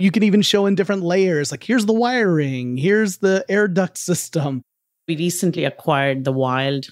You 0.00 0.10
can 0.10 0.22
even 0.22 0.40
show 0.40 0.64
in 0.64 0.76
different 0.76 1.02
layers 1.02 1.50
like 1.50 1.62
here's 1.62 1.84
the 1.84 1.92
wiring, 1.92 2.78
here's 2.78 3.18
the 3.18 3.44
air 3.50 3.68
duct 3.68 3.98
system. 3.98 4.62
We 5.06 5.14
recently 5.14 5.64
acquired 5.66 6.24
the 6.24 6.32
Wild 6.32 6.86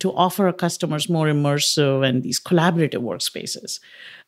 to 0.00 0.12
offer 0.12 0.46
our 0.46 0.52
customers 0.52 1.08
more 1.08 1.28
immersive 1.28 2.04
and 2.04 2.24
these 2.24 2.40
collaborative 2.40 3.02
workspaces. 3.02 3.78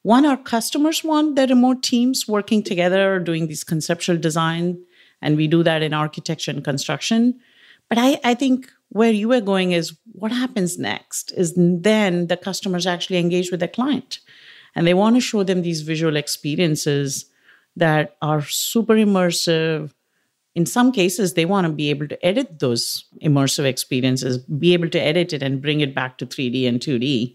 One, 0.03 0.25
our 0.25 0.37
customers 0.37 1.03
want 1.03 1.35
their 1.35 1.49
remote 1.49 1.83
teams 1.83 2.29
working 2.29 2.63
together, 2.63 3.19
doing 3.19 3.49
these 3.49 3.65
conceptual 3.65 4.17
design, 4.17 4.81
and 5.21 5.37
we 5.37 5.49
do 5.49 5.65
that 5.65 5.83
in 5.83 5.93
architecture 5.93 6.53
and 6.53 6.63
construction. 6.63 7.41
But 7.89 7.99
I, 7.99 8.21
I 8.23 8.35
think 8.35 8.71
where 8.91 9.11
you 9.11 9.33
are 9.33 9.41
going 9.41 9.73
is 9.73 9.99
what 10.13 10.31
happens 10.31 10.79
next 10.79 11.33
is 11.33 11.55
then 11.57 12.29
the 12.29 12.37
customers 12.37 12.87
actually 12.87 13.19
engage 13.19 13.51
with 13.51 13.59
the 13.59 13.67
client 13.67 14.21
and 14.77 14.87
they 14.87 14.95
want 14.95 15.17
to 15.17 15.21
show 15.21 15.43
them 15.43 15.63
these 15.63 15.83
visual 15.83 16.15
experiences 16.15 17.27
that 17.77 18.17
are 18.21 18.43
super 18.43 18.95
immersive, 18.95 19.93
in 20.55 20.67
some 20.67 20.93
cases 20.93 21.35
they 21.35 21.45
want 21.45 21.67
to 21.67 21.73
be 21.73 21.91
able 21.91 22.07
to 22.09 22.25
edit 22.25 22.59
those 22.59 23.05
immersive 23.23 23.65
experiences 23.65 24.39
be 24.39 24.73
able 24.73 24.89
to 24.89 25.01
edit 25.01 25.33
it 25.33 25.43
and 25.43 25.63
bring 25.63 25.81
it 25.81 25.95
back 25.95 26.19
to 26.19 26.27
3d 26.27 26.69
and 26.69 26.81
2d 26.81 27.35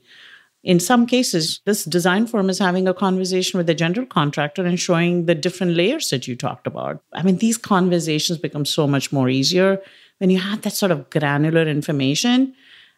in 0.63 0.79
some 0.79 1.05
cases 1.05 1.61
this 1.65 1.85
design 1.85 2.27
firm 2.27 2.49
is 2.49 2.59
having 2.59 2.87
a 2.87 2.93
conversation 2.93 3.57
with 3.57 3.67
the 3.67 3.75
general 3.75 4.05
contractor 4.05 4.65
and 4.65 4.79
showing 4.79 5.25
the 5.25 5.35
different 5.35 5.73
layers 5.73 6.09
that 6.09 6.27
you 6.27 6.35
talked 6.35 6.67
about. 6.67 7.01
I 7.13 7.23
mean 7.23 7.37
these 7.37 7.57
conversations 7.57 8.37
become 8.39 8.65
so 8.65 8.87
much 8.87 9.11
more 9.11 9.29
easier 9.29 9.81
when 10.17 10.29
you 10.29 10.39
have 10.39 10.63
that 10.63 10.73
sort 10.73 10.91
of 10.91 11.09
granular 11.09 11.63
information 11.67 12.53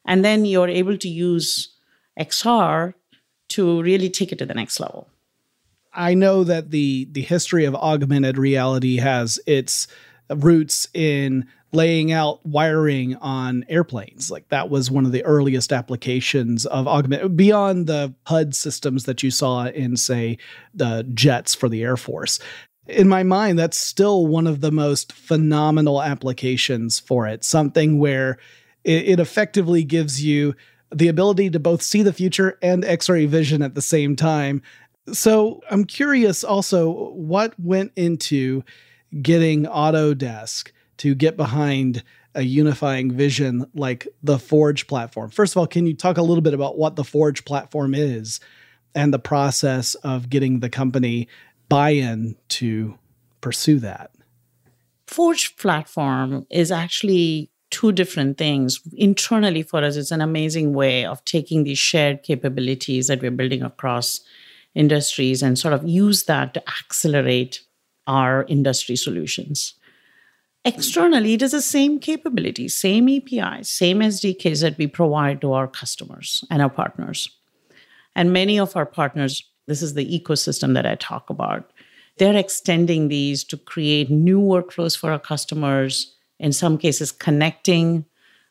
and 0.06 0.24
then 0.26 0.46
you're 0.46 0.70
able 0.70 0.98
to 0.98 1.10
use 1.10 1.70
xr 2.20 2.94
to 3.50 3.82
really 3.82 4.10
take 4.10 4.32
it 4.32 4.38
to 4.40 4.46
the 4.46 4.54
next 4.54 4.80
level 4.80 5.08
I 6.00 6.14
know 6.14 6.46
that 6.46 6.72
the 6.72 7.10
the 7.12 7.22
history 7.22 7.66
of 7.66 7.76
augmented 7.76 8.38
reality 8.38 8.98
has 8.98 9.38
its 9.46 9.88
roots 10.30 10.88
in 10.94 11.48
laying 11.74 12.12
out 12.12 12.44
wiring 12.46 13.16
on 13.18 13.66
airplanes. 13.68 14.32
Like 14.32 14.48
that 14.48 14.70
was 14.70 14.90
one 14.90 15.06
of 15.06 15.12
the 15.12 15.26
earliest 15.26 15.74
applications 15.74 16.66
of 16.66 16.88
augment 16.88 17.36
beyond 17.36 17.88
the 17.88 18.16
HUD 18.26 18.56
systems 18.56 19.04
that 19.06 19.22
you 19.22 19.30
saw 19.30 19.66
in, 19.66 19.98
say, 19.98 20.38
the 20.74 21.06
jets 21.14 21.54
for 21.54 21.68
the 21.68 21.84
Air 21.84 21.98
Force. 21.98 22.40
In 22.88 23.08
my 23.08 23.22
mind, 23.22 23.60
that's 23.60 23.78
still 23.78 24.26
one 24.26 24.48
of 24.48 24.62
the 24.62 24.72
most 24.72 25.12
phenomenal 25.12 26.02
applications 26.02 26.98
for 26.98 27.28
it. 27.28 27.44
Something 27.44 28.00
where 28.00 28.40
it, 28.84 29.10
it 29.10 29.20
effectively 29.20 29.84
gives 29.84 30.24
you 30.24 30.56
the 30.92 31.10
ability 31.10 31.52
to 31.52 31.60
both 31.60 31.84
see 31.84 32.02
the 32.02 32.14
future 32.14 32.58
and 32.64 32.84
x 32.84 33.10
ray 33.10 33.26
vision 33.26 33.62
at 33.62 33.76
the 33.76 33.82
same 33.82 34.16
time. 34.16 34.64
So 35.12 35.62
I'm 35.70 35.86
curious 35.86 36.44
also 36.44 37.12
what 37.12 37.60
went 37.60 37.92
into 37.96 38.64
getting 39.22 39.66
Autodesk 39.66 40.72
to 40.98 41.16
get 41.16 41.38
behind 41.38 42.04
a 42.36 42.44
unifying 42.44 43.12
vision 43.12 43.66
like 43.74 44.08
the 44.22 44.38
Forge 44.38 44.88
platform. 44.88 45.30
First 45.30 45.54
of 45.54 45.58
all, 45.58 45.68
can 45.68 45.88
you 45.88 45.96
talk 45.96 46.18
a 46.18 46.22
little 46.22 46.42
bit 46.42 46.54
about 46.54 46.78
what 46.78 46.96
the 46.96 47.04
Forge 47.04 47.44
platform 47.44 47.96
is 47.96 48.40
and 48.94 49.14
the 49.14 49.20
process 49.20 49.96
of 49.96 50.30
getting 50.30 50.60
the 50.60 50.70
company 50.70 51.28
buy 51.70 51.92
in 51.92 52.36
to 52.50 52.98
pursue 53.42 53.80
that? 53.80 54.12
Forge 55.08 55.58
platform 55.58 56.46
is 56.52 56.72
actually 56.72 57.50
two 57.72 57.92
different 57.92 58.38
things. 58.38 58.80
Internally, 58.94 59.64
for 59.64 59.84
us, 59.84 59.96
it's 59.96 60.12
an 60.12 60.22
amazing 60.22 60.74
way 60.74 61.06
of 61.06 61.24
taking 61.26 61.64
these 61.64 61.80
shared 61.80 62.24
capabilities 62.24 63.08
that 63.08 63.22
we're 63.22 63.32
building 63.32 63.64
across 63.64 64.22
industries 64.76 65.42
and 65.42 65.58
sort 65.58 65.74
of 65.74 65.88
use 65.88 66.26
that 66.26 66.54
to 66.54 66.64
accelerate 66.68 67.62
our 68.08 68.46
industry 68.48 68.96
solutions. 68.96 69.76
Externally, 70.66 71.34
it 71.34 71.42
is 71.42 71.52
the 71.52 71.62
same 71.62 72.00
capabilities, 72.00 72.78
same 72.78 73.08
APIs, 73.08 73.70
same 73.70 74.00
SDKs 74.00 74.62
that 74.62 74.78
we 74.78 74.88
provide 74.88 75.42
to 75.42 75.54
our 75.54 75.68
customers 75.68 76.44
and 76.50 76.62
our 76.62 76.70
partners. 76.70 77.30
And 78.16 78.34
many 78.34 78.60
of 78.60 78.76
our 78.76 78.86
partners, 78.86 79.44
this 79.68 79.82
is 79.82 79.94
the 79.94 80.20
ecosystem 80.20 80.74
that 80.74 80.86
I 80.86 80.96
talk 80.96 81.30
about, 81.30 81.72
they're 82.18 82.36
extending 82.36 83.08
these 83.08 83.46
to 83.46 83.58
create 83.58 84.10
new 84.10 84.42
workflows 84.42 84.98
for 84.98 85.12
our 85.12 85.20
customers, 85.20 86.16
in 86.38 86.52
some 86.52 86.78
cases, 86.78 87.14
connecting 87.14 88.06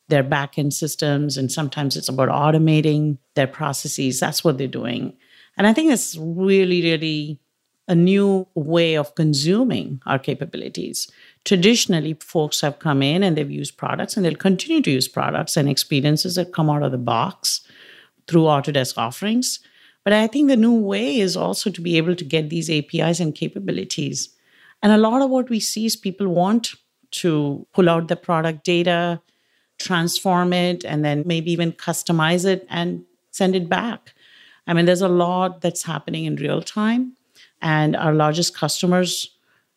their 0.09 0.25
backend 0.25 0.73
systems, 0.73 1.37
and 1.37 1.53
sometimes 1.53 1.95
it's 1.95 2.09
about 2.09 2.31
automating 2.31 3.19
their 3.35 3.47
processes. 3.47 4.21
That's 4.21 4.43
what 4.43 4.57
they're 4.57 4.67
doing. 4.67 5.17
And 5.59 5.67
I 5.67 5.75
think 5.75 5.93
it's 5.93 6.17
really, 6.17 6.81
really 6.83 7.41
a 7.89 7.95
new 7.95 8.47
way 8.55 8.97
of 8.97 9.15
consuming 9.15 10.01
our 10.07 10.19
capabilities. 10.19 11.11
Traditionally, 11.45 12.15
folks 12.15 12.61
have 12.61 12.79
come 12.79 13.03
in 13.03 13.23
and 13.23 13.37
they've 13.37 13.51
used 13.51 13.77
products 13.77 14.17
and 14.17 14.25
they'll 14.25 14.37
continue 14.37 14.83
to 14.83 14.91
use 14.91 15.09
products 15.09 15.57
and 15.57 15.69
experiences 15.69 16.37
that 16.37 16.53
come 16.53 16.71
out 16.71 16.83
of 16.83 16.93
the 16.93 16.99
box 16.99 17.63
through 18.29 18.43
Autodesk 18.43 18.97
offerings. 18.97 19.59
But 20.05 20.13
I 20.13 20.27
think 20.27 20.49
the 20.49 20.57
new 20.57 20.75
way 20.75 21.19
is 21.19 21.37
also 21.37 21.71
to 21.71 21.81
be 21.81 21.97
able 21.97 22.15
to 22.15 22.25
get 22.25 22.51
these 22.51 22.71
APIs 22.71 23.21
and 23.21 23.35
capabilities. 23.35 24.29
And 24.83 24.93
a 24.93 24.99
lot 24.99 25.23
of 25.23 25.31
what 25.31 25.51
we 25.51 25.59
see 25.59 25.87
is 25.87 25.97
people 25.97 26.29
want 26.29 26.75
to 27.11 27.67
pull 27.73 27.89
out 27.89 28.09
the 28.09 28.17
product 28.17 28.65
data, 28.65 29.21
transform 29.79 30.53
it, 30.53 30.85
and 30.85 31.05
then 31.05 31.25
maybe 31.27 31.51
even 31.51 31.73
customize 31.73 32.45
it 32.45 32.67
and 32.69 33.05
send 33.31 33.57
it 33.57 33.69
back. 33.69 34.15
I 34.69 34.75
mean, 34.75 34.85
there's 34.85 35.03
a 35.03 35.09
lot 35.09 35.63
that's 35.63 35.83
happening 35.83 36.27
in 36.27 36.37
real 36.37 36.63
time. 36.63 37.15
And 37.63 37.97
our 37.97 38.13
largest 38.13 38.55
customers 38.55 39.35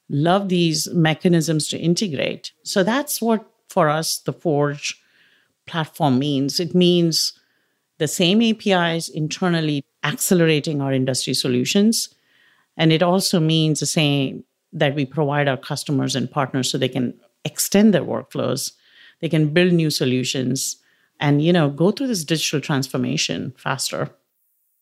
love 0.10 0.50
these 0.50 0.90
mechanisms 0.94 1.70
to 1.70 1.80
integrate. 1.80 2.52
So 2.64 2.84
that's 2.84 3.22
what, 3.22 3.46
for 3.70 3.90
us, 3.90 4.20
the 4.20 4.34
Forge 4.34 5.02
platform 5.66 6.20
means. 6.20 6.60
It 6.60 6.76
means 6.76 7.34
the 7.98 8.08
same 8.08 8.42
APIs 8.42 9.08
internally 9.08 9.86
accelerating 10.04 10.82
our 10.82 10.92
industry 10.92 11.34
solutions. 11.34 12.14
And 12.76 12.92
it 12.92 13.02
also 13.02 13.40
means 13.40 13.80
the 13.80 13.86
same 13.86 14.44
that 14.74 14.96
we 14.96 15.06
provide 15.06 15.48
our 15.48 15.58
customers 15.58 16.16
and 16.16 16.30
partners 16.30 16.70
so 16.70 16.78
they 16.78 16.90
can 16.90 17.14
extend 17.46 17.94
their 17.94 18.04
workflows, 18.04 18.74
they 19.22 19.30
can 19.30 19.54
build 19.54 19.74
new 19.74 19.90
solutions 19.90 20.78
and 21.22 21.44
you 21.44 21.54
know 21.54 21.70
go 21.70 21.92
through 21.92 22.08
this 22.08 22.24
digital 22.24 22.60
transformation 22.60 23.54
faster 23.58 24.10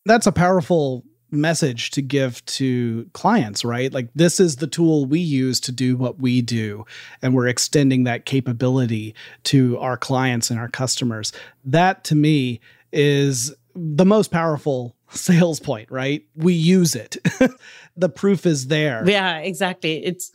that's 0.04 0.26
a 0.26 0.32
powerful 0.32 1.04
message 1.32 1.90
to 1.92 2.02
give 2.02 2.44
to 2.44 3.08
clients, 3.12 3.64
right? 3.64 3.92
Like, 3.92 4.08
this 4.14 4.40
is 4.40 4.56
the 4.56 4.66
tool 4.66 5.06
we 5.06 5.20
use 5.20 5.60
to 5.60 5.72
do 5.72 5.96
what 5.96 6.20
we 6.20 6.42
do. 6.42 6.84
And 7.22 7.34
we're 7.34 7.46
extending 7.46 8.04
that 8.04 8.24
capability 8.24 9.14
to 9.44 9.78
our 9.78 9.96
clients 9.96 10.50
and 10.50 10.58
our 10.58 10.68
customers. 10.68 11.32
That 11.64 12.04
to 12.04 12.14
me 12.14 12.60
is 12.92 13.54
the 13.74 14.04
most 14.04 14.30
powerful 14.30 14.96
sales 15.10 15.60
point, 15.60 15.90
right? 15.90 16.24
We 16.34 16.54
use 16.54 16.94
it. 16.94 17.16
the 17.96 18.08
proof 18.08 18.46
is 18.46 18.68
there. 18.68 19.08
Yeah, 19.08 19.38
exactly. 19.38 20.04
It's 20.04 20.32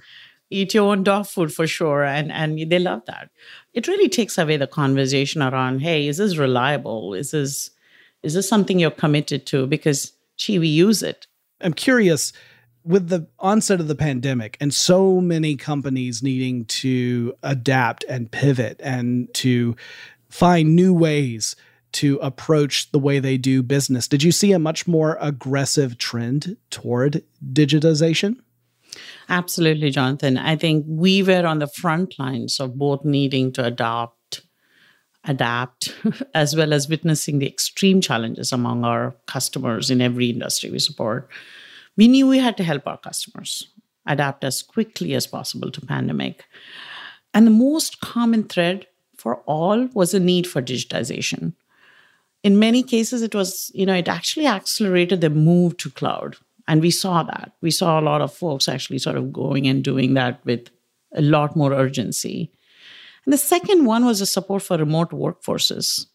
eat 0.50 0.74
your 0.74 0.92
own 0.92 1.04
dog 1.04 1.26
food 1.26 1.54
for 1.54 1.68
sure. 1.68 2.04
And 2.04 2.32
and 2.32 2.70
they 2.70 2.80
love 2.80 3.04
that. 3.08 3.30
It 3.74 3.88
really 3.88 4.10
takes 4.10 4.38
away 4.38 4.58
the 4.58 4.68
conversation 4.68 5.42
around, 5.42 5.80
hey, 5.80 6.08
is 6.08 6.18
this 6.18 6.38
reliable? 6.38 7.14
Is 7.14 7.32
this 7.32 7.72
is 8.26 8.34
this 8.34 8.50
something 8.50 8.80
you're 8.80 8.92
committed 8.92 9.46
to? 9.48 9.68
Because 9.68 10.14
gee, 10.38 10.60
we 10.60 10.68
use 10.68 11.04
it. 11.04 11.28
I'm 11.62 11.74
curious 11.74 12.34
with 12.84 13.08
the 13.10 13.28
onset 13.40 13.80
of 13.80 13.88
the 13.88 13.96
pandemic 13.96 14.58
and 14.60 14.74
so 14.74 15.20
many 15.20 15.56
companies 15.56 16.22
needing 16.22 16.66
to 16.66 17.34
adapt 17.42 18.04
and 18.08 18.32
pivot 18.32 18.80
and 18.84 19.34
to 19.34 19.76
find 20.30 20.76
new 20.76 20.94
ways 20.94 21.56
to 21.94 22.18
approach 22.18 22.92
the 22.92 23.00
way 23.00 23.20
they 23.20 23.38
do 23.38 23.64
business. 23.64 24.08
Did 24.08 24.22
you 24.22 24.32
see 24.32 24.52
a 24.52 24.60
much 24.60 24.86
more 24.86 25.18
aggressive 25.22 25.98
trend 25.98 26.58
toward 26.70 27.24
digitization? 27.54 28.36
Absolutely, 29.30 29.90
Jonathan. 29.92 30.38
I 30.38 30.56
think 30.56 30.86
we 30.88 31.24
were 31.24 31.46
on 31.46 31.60
the 31.60 31.68
front 31.68 32.20
lines 32.20 32.60
of 32.60 32.78
both 32.78 33.04
needing 33.06 33.52
to 33.54 33.66
adopt, 33.66 34.18
adapt, 35.28 35.94
as 36.34 36.56
well 36.56 36.74
as 36.74 36.90
witnessing 36.90 37.40
the 37.40 37.48
extreme 37.48 38.02
challenges 38.02 38.52
among 38.52 38.84
our 38.84 39.16
customers 39.28 39.90
in 39.90 40.02
every 40.02 40.30
industry 40.30 40.72
we 40.72 40.80
support. 40.80 41.30
We 41.98 42.08
knew 42.08 42.28
we 42.28 42.40
had 42.40 42.58
to 42.58 42.64
help 42.64 42.88
our 42.88 42.98
customers 42.98 43.68
adapt 44.06 44.44
as 44.44 44.62
quickly 44.62 45.14
as 45.16 45.26
possible 45.26 45.72
to 45.72 45.82
pandemic. 45.82 46.46
And 47.34 47.48
the 47.48 47.52
most 47.52 48.00
common 48.02 48.44
thread 48.44 48.88
for 49.18 49.38
all 49.46 49.88
was 49.94 50.14
a 50.14 50.20
need 50.20 50.46
for 50.46 50.62
digitization 50.62 51.54
in 52.46 52.60
many 52.60 52.84
cases 52.84 53.24
it 53.24 53.34
was 53.34 53.72
you 53.74 53.86
know 53.88 53.96
it 54.02 54.08
actually 54.08 54.46
accelerated 54.46 55.20
the 55.20 55.30
move 55.32 55.76
to 55.78 55.90
cloud 55.90 56.36
and 56.68 56.82
we 56.82 56.92
saw 56.92 57.24
that 57.24 57.52
we 57.62 57.72
saw 57.72 58.00
a 58.00 58.08
lot 58.08 58.22
of 58.22 58.34
folks 58.42 58.70
actually 58.70 59.00
sort 59.00 59.18
of 59.18 59.34
going 59.34 59.68
and 59.68 59.84
doing 59.84 60.14
that 60.14 60.46
with 60.46 60.70
a 61.16 61.24
lot 61.24 61.56
more 61.56 61.74
urgency 61.74 62.52
and 63.26 63.34
the 63.34 63.38
second 63.38 63.86
one 63.86 64.06
was 64.06 64.20
the 64.20 64.26
support 64.26 64.62
for 64.62 64.78
remote 64.78 65.12
workforces 65.12 66.08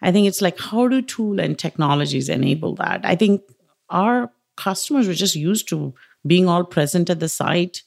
i 0.00 0.12
think 0.12 0.26
it's 0.26 0.42
like 0.42 0.58
how 0.58 0.88
do 0.88 1.00
tool 1.02 1.40
and 1.40 1.58
technologies 1.58 2.28
enable 2.28 2.74
that 2.74 3.00
i 3.04 3.14
think 3.14 3.42
our 3.90 4.30
customers 4.56 5.08
were 5.08 5.14
just 5.14 5.34
used 5.36 5.68
to 5.68 5.94
being 6.26 6.48
all 6.48 6.64
present 6.64 7.10
at 7.10 7.20
the 7.20 7.28
site 7.28 7.82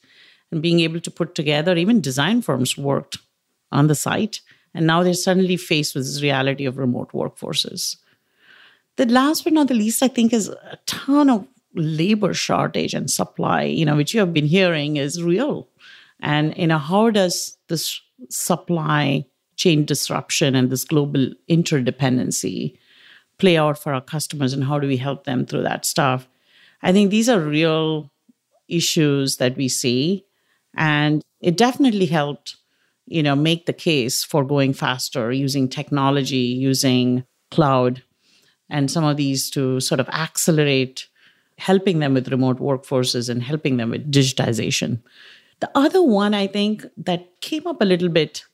and 0.50 0.62
being 0.62 0.80
able 0.80 1.00
to 1.00 1.10
put 1.10 1.34
together 1.34 1.76
even 1.76 2.00
design 2.00 2.42
firms 2.42 2.76
worked 2.76 3.18
on 3.72 3.86
the 3.86 3.94
site 3.94 4.40
and 4.76 4.86
now 4.86 5.02
they're 5.02 5.14
suddenly 5.14 5.56
faced 5.56 5.94
with 5.94 6.04
this 6.04 6.22
reality 6.22 6.66
of 6.66 6.76
remote 6.76 7.12
workforces. 7.12 7.96
The 8.96 9.06
last 9.06 9.44
but 9.44 9.54
not 9.54 9.68
the 9.68 9.74
least, 9.74 10.02
I 10.02 10.08
think, 10.08 10.34
is 10.34 10.50
a 10.50 10.78
ton 10.84 11.30
of 11.30 11.46
labor 11.74 12.34
shortage 12.34 12.92
and 12.92 13.10
supply, 13.10 13.62
you 13.62 13.86
know, 13.86 13.96
which 13.96 14.12
you 14.12 14.20
have 14.20 14.34
been 14.34 14.44
hearing 14.44 14.96
is 14.96 15.22
real. 15.22 15.66
And, 16.20 16.54
you 16.58 16.66
know, 16.66 16.76
how 16.76 17.08
does 17.08 17.56
this 17.68 18.02
supply 18.28 19.24
chain 19.56 19.84
disruption 19.84 20.54
and 20.54 20.70
this 20.70 20.84
global 20.84 21.30
interdependency 21.50 22.76
play 23.38 23.56
out 23.56 23.78
for 23.78 23.92
our 23.94 24.00
customers 24.00 24.52
and 24.52 24.64
how 24.64 24.78
do 24.78 24.86
we 24.86 24.96
help 24.96 25.24
them 25.24 25.46
through 25.46 25.62
that 25.62 25.84
stuff? 25.84 26.28
I 26.82 26.92
think 26.92 27.10
these 27.10 27.28
are 27.28 27.40
real 27.40 28.10
issues 28.68 29.36
that 29.36 29.56
we 29.56 29.68
see. 29.68 30.24
And 30.76 31.22
it 31.40 31.56
definitely 31.56 32.06
helped 32.06 32.56
you 33.06 33.22
know 33.22 33.36
make 33.36 33.66
the 33.66 33.72
case 33.72 34.24
for 34.24 34.44
going 34.44 34.72
faster 34.74 35.32
using 35.32 35.68
technology 35.68 36.36
using 36.36 37.24
cloud 37.50 38.02
and 38.68 38.90
some 38.90 39.04
of 39.04 39.16
these 39.16 39.48
to 39.50 39.80
sort 39.80 40.00
of 40.00 40.08
accelerate 40.08 41.06
helping 41.58 42.00
them 42.00 42.12
with 42.12 42.28
remote 42.28 42.58
workforces 42.58 43.30
and 43.30 43.42
helping 43.42 43.76
them 43.76 43.90
with 43.90 44.10
digitization 44.10 45.00
the 45.60 45.70
other 45.74 46.02
one 46.02 46.34
i 46.34 46.46
think 46.46 46.84
that 46.96 47.40
came 47.40 47.66
up 47.66 47.80
a 47.80 47.84
little 47.84 48.08
bit 48.08 48.44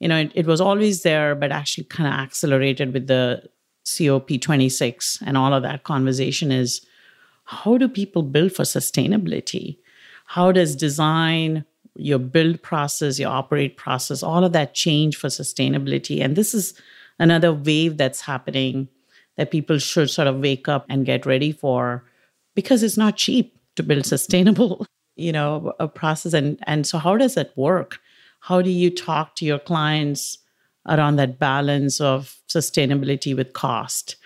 you 0.00 0.08
know 0.08 0.18
it, 0.18 0.32
it 0.34 0.46
was 0.46 0.60
always 0.60 1.02
there 1.02 1.34
but 1.34 1.52
actually 1.52 1.84
kind 1.84 2.06
of 2.06 2.14
accelerated 2.14 2.92
with 2.92 3.06
the 3.06 3.42
cop26 3.86 5.22
and 5.24 5.36
all 5.36 5.54
of 5.54 5.62
that 5.62 5.84
conversation 5.84 6.52
is 6.52 6.84
how 7.44 7.78
do 7.78 7.88
people 7.88 8.22
build 8.22 8.52
for 8.52 8.64
sustainability 8.64 9.78
how 10.26 10.52
does 10.52 10.76
design 10.76 11.64
your 11.98 12.18
build 12.18 12.62
process, 12.62 13.18
your 13.18 13.30
operate 13.30 13.76
process, 13.76 14.22
all 14.22 14.44
of 14.44 14.52
that 14.52 14.72
change 14.72 15.16
for 15.16 15.28
sustainability. 15.28 16.22
And 16.22 16.36
this 16.36 16.54
is 16.54 16.74
another 17.18 17.52
wave 17.52 17.96
that's 17.96 18.20
happening 18.20 18.88
that 19.36 19.50
people 19.50 19.78
should 19.78 20.08
sort 20.08 20.28
of 20.28 20.38
wake 20.38 20.68
up 20.68 20.86
and 20.88 21.04
get 21.04 21.26
ready 21.26 21.52
for 21.52 22.04
because 22.54 22.82
it's 22.82 22.96
not 22.96 23.16
cheap 23.16 23.58
to 23.76 23.82
build 23.82 24.06
sustainable, 24.14 24.86
you 25.18 25.32
know, 25.32 25.72
a 25.78 25.88
process. 25.88 26.32
And 26.32 26.58
and 26.66 26.86
so 26.86 26.98
how 26.98 27.16
does 27.16 27.34
that 27.34 27.56
work? 27.56 28.00
How 28.40 28.62
do 28.62 28.70
you 28.70 28.90
talk 28.90 29.34
to 29.36 29.44
your 29.44 29.58
clients 29.58 30.38
around 30.88 31.16
that 31.16 31.38
balance 31.38 32.00
of 32.00 32.36
sustainability 32.48 33.36
with 33.36 33.52
cost? 33.52 34.16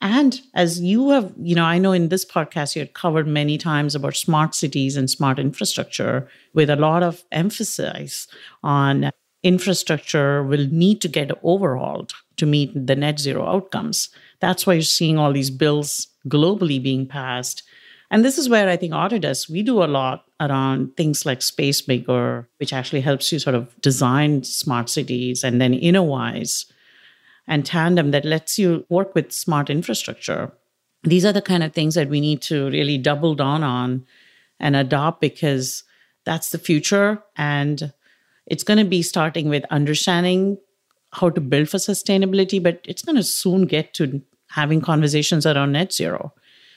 And 0.00 0.40
as 0.54 0.80
you 0.80 1.10
have, 1.10 1.32
you 1.40 1.56
know, 1.56 1.64
I 1.64 1.78
know 1.78 1.92
in 1.92 2.08
this 2.08 2.24
podcast 2.24 2.76
you 2.76 2.80
had 2.80 2.94
covered 2.94 3.26
many 3.26 3.58
times 3.58 3.94
about 3.94 4.14
smart 4.14 4.54
cities 4.54 4.96
and 4.96 5.10
smart 5.10 5.38
infrastructure 5.38 6.28
with 6.54 6.70
a 6.70 6.76
lot 6.76 7.02
of 7.02 7.24
emphasis 7.32 8.28
on 8.62 9.10
infrastructure 9.42 10.42
will 10.42 10.66
need 10.70 11.00
to 11.00 11.08
get 11.08 11.30
overhauled 11.42 12.12
to 12.36 12.46
meet 12.46 12.70
the 12.74 12.96
net 12.96 13.18
zero 13.18 13.46
outcomes. 13.46 14.08
That's 14.40 14.66
why 14.66 14.74
you're 14.74 14.82
seeing 14.82 15.18
all 15.18 15.32
these 15.32 15.50
bills 15.50 16.08
globally 16.28 16.82
being 16.82 17.06
passed. 17.06 17.62
And 18.10 18.24
this 18.24 18.38
is 18.38 18.48
where 18.48 18.68
I 18.68 18.76
think 18.76 18.92
Autodesk, 18.92 19.50
we 19.50 19.62
do 19.62 19.82
a 19.82 19.86
lot 19.86 20.24
around 20.40 20.96
things 20.96 21.26
like 21.26 21.40
SpaceMaker, 21.40 22.46
which 22.58 22.72
actually 22.72 23.02
helps 23.02 23.30
you 23.30 23.38
sort 23.38 23.54
of 23.54 23.78
design 23.80 24.44
smart 24.44 24.88
cities, 24.88 25.44
and 25.44 25.60
then 25.60 25.74
Innovyze, 25.74 26.70
and 27.46 27.66
Tandem 27.66 28.10
that 28.12 28.24
lets 28.24 28.58
you 28.58 28.86
work 28.88 29.14
with 29.14 29.32
smart 29.32 29.68
infrastructure. 29.68 30.52
These 31.02 31.24
are 31.24 31.32
the 31.32 31.42
kind 31.42 31.62
of 31.62 31.74
things 31.74 31.94
that 31.94 32.08
we 32.08 32.20
need 32.20 32.40
to 32.42 32.70
really 32.70 32.98
double 32.98 33.34
down 33.34 33.62
on 33.62 34.06
and 34.58 34.74
adopt 34.74 35.20
because 35.20 35.84
that's 36.24 36.50
the 36.50 36.58
future. 36.58 37.22
And 37.36 37.92
it's 38.46 38.64
going 38.64 38.78
to 38.78 38.84
be 38.84 39.02
starting 39.02 39.48
with 39.48 39.64
understanding 39.70 40.58
how 41.12 41.30
to 41.30 41.40
build 41.40 41.68
for 41.68 41.78
sustainability, 41.78 42.62
but 42.62 42.80
it's 42.84 43.02
going 43.02 43.16
to 43.16 43.22
soon 43.22 43.66
get 43.66 43.94
to 43.94 44.22
having 44.50 44.80
conversations 44.80 45.46
around 45.46 45.72
net 45.72 45.92
zero. 45.92 46.32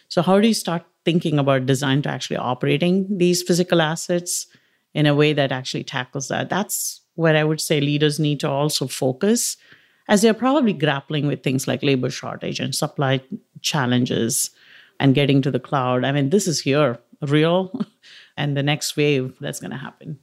So, 0.09 0.21
how 0.21 0.39
do 0.39 0.47
you 0.47 0.53
start 0.53 0.83
thinking 1.05 1.39
about 1.39 1.65
design 1.65 2.01
to 2.03 2.09
actually 2.09 2.37
operating 2.37 3.17
these 3.17 3.41
physical 3.41 3.81
assets 3.81 4.47
in 4.93 5.05
a 5.05 5.15
way 5.15 5.33
that 5.33 5.51
actually 5.51 5.83
tackles 5.83 6.27
that? 6.27 6.49
That's 6.49 7.01
where 7.15 7.35
I 7.35 7.43
would 7.43 7.61
say 7.61 7.81
leaders 7.81 8.19
need 8.19 8.39
to 8.41 8.49
also 8.49 8.87
focus 8.87 9.57
as 10.07 10.21
they're 10.21 10.33
probably 10.33 10.73
grappling 10.73 11.27
with 11.27 11.43
things 11.43 11.67
like 11.67 11.83
labor 11.83 12.09
shortage 12.09 12.59
and 12.59 12.75
supply 12.75 13.21
challenges 13.61 14.51
and 14.99 15.15
getting 15.15 15.41
to 15.41 15.51
the 15.51 15.59
cloud. 15.59 16.03
I 16.03 16.11
mean, 16.11 16.29
this 16.29 16.47
is 16.47 16.61
here, 16.61 16.99
real, 17.21 17.71
and 18.37 18.55
the 18.55 18.63
next 18.63 18.95
wave 18.97 19.37
that's 19.39 19.59
going 19.59 19.71
to 19.71 19.77
happen. 19.77 20.19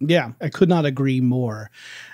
Yeah, 0.00 0.32
I 0.40 0.48
could 0.48 0.68
not 0.68 0.84
agree 0.84 1.20
more. 1.20 1.70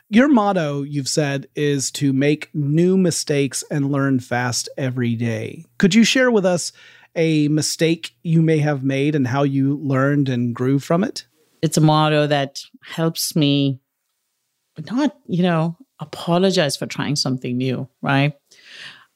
Your 0.09 0.29
motto, 0.29 0.83
you've 0.83 1.09
said, 1.09 1.49
is 1.55 1.91
to 1.93 2.13
make 2.13 2.51
new 2.55 2.97
mistakes 2.97 3.65
and 3.71 3.91
learn 3.91 4.21
fast 4.21 4.69
every 4.77 5.15
day. 5.15 5.65
Could 5.79 5.95
you 5.95 6.05
share 6.05 6.31
with 6.31 6.45
us 6.45 6.73
a 7.17 7.49
mistake 7.49 8.15
you 8.23 8.43
may 8.43 8.59
have 8.59 8.85
made 8.85 9.15
and 9.15 9.27
how 9.27 9.43
you 9.43 9.79
learned 9.83 10.29
and 10.29 10.55
grew 10.55 10.79
from 10.79 11.05
it? 11.05 11.27
It's 11.63 11.77
a 11.77 11.81
motto 11.81 12.27
that 12.27 12.63
helps 12.83 13.37
me 13.37 13.81
not, 14.91 15.17
you 15.27 15.43
know, 15.43 15.77
apologize 15.99 16.77
for 16.77 16.87
trying 16.87 17.17
something 17.17 17.57
new, 17.57 17.89
right? 18.01 18.35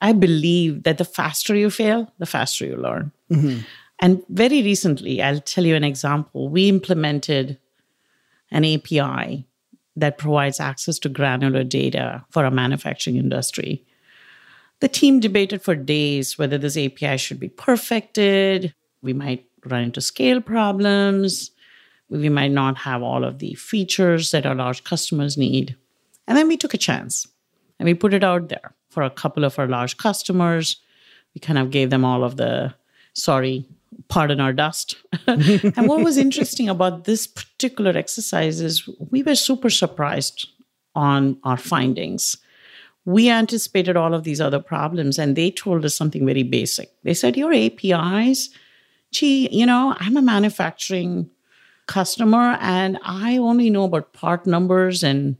I 0.01 0.13
believe 0.13 0.83
that 0.83 0.99
the 0.99 1.05
faster 1.05 1.55
you 1.55 1.71
fail, 1.71 2.13
the 2.19 2.27
faster 2.27 2.67
you 2.67 2.77
learn. 2.77 3.13
Mm-hmm. 3.31 3.61
And 4.01 4.23
very 4.29 4.63
recently, 4.63 5.23
I'll 5.23 5.41
tell 5.41 5.65
you 5.65 5.77
an 5.77 5.85
example. 5.85 6.49
We 6.49 6.69
implemented 6.69 7.59
an 8.51 8.65
API 8.65 9.47
that 9.97 10.19
provides 10.19 10.61
access 10.61 10.99
to 11.01 11.09
granular 11.09 11.65
data 11.65 12.25
for 12.31 12.45
our 12.45 12.51
manufacturing 12.51 13.17
industry. 13.17 13.85
The 14.81 14.89
team 14.89 15.21
debated 15.21 15.63
for 15.63 15.75
days 15.75 16.39
whether 16.39 16.59
this 16.59 16.77
API 16.77 17.17
should 17.17 17.41
be 17.41 17.49
perfected. 17.49 18.75
We 19.03 19.13
might 19.13 19.47
run 19.65 19.83
into 19.83 20.01
scale 20.01 20.41
problems. 20.41 21.51
We 22.11 22.29
might 22.29 22.51
not 22.51 22.79
have 22.79 23.03
all 23.03 23.25
of 23.25 23.39
the 23.39 23.55
features 23.55 24.31
that 24.31 24.47
our 24.47 24.55
large 24.55 24.85
customers 24.85 25.37
need. 25.37 25.77
And 26.27 26.37
then 26.37 26.49
we 26.49 26.57
took 26.57 26.75
a 26.75 26.79
chance 26.79 27.27
and 27.79 27.87
we 27.87 27.95
put 27.95 28.15
it 28.15 28.25
out 28.25 28.49
there 28.49 28.75
for 28.91 29.03
a 29.03 29.11
couple 29.11 29.45
of 29.45 29.59
our 29.59 29.67
large 29.67 29.97
customers. 29.97 30.81
We 31.35 31.41
kind 31.41 31.59
of 31.59 31.71
gave 31.71 31.91
them 31.91 32.05
all 32.05 32.23
of 32.23 32.37
the 32.37 32.75
Sorry, 33.15 33.65
pardon 34.09 34.41
our 34.41 34.53
dust. 34.53 34.97
and 35.27 35.89
what 35.89 36.03
was 36.03 36.19
interesting 36.19 36.69
about 36.69 37.05
this 37.05 37.27
particular 37.27 37.97
exercise 37.97 38.61
is 38.61 38.89
we 39.11 39.23
were 39.23 39.37
super 39.37 39.71
surprised 39.71 40.49
on 40.95 41.39
our 41.45 41.57
findings. 41.57 42.37
We 43.05 43.29
anticipated 43.31 43.97
all 43.97 44.15
of 44.15 44.25
these 44.25 44.41
other 44.41 44.61
problems, 44.61 45.19
and 45.19 45.37
they 45.37 45.51
told 45.51 45.85
us 45.85 45.97
something 45.97 46.25
very 46.25 46.43
basic. 46.43 46.91
They 47.03 47.15
said, 47.15 47.37
Your 47.37 47.53
APIs, 47.53 48.51
gee, 49.11 49.49
you 49.51 49.67
know, 49.67 49.95
I'm 49.99 50.17
a 50.17 50.23
manufacturing 50.23 51.31
customer 51.87 52.57
and 52.61 52.99
I 53.03 53.37
only 53.37 53.71
know 53.71 53.85
about 53.85 54.13
part 54.13 54.47
numbers 54.47 55.03
and 55.03 55.37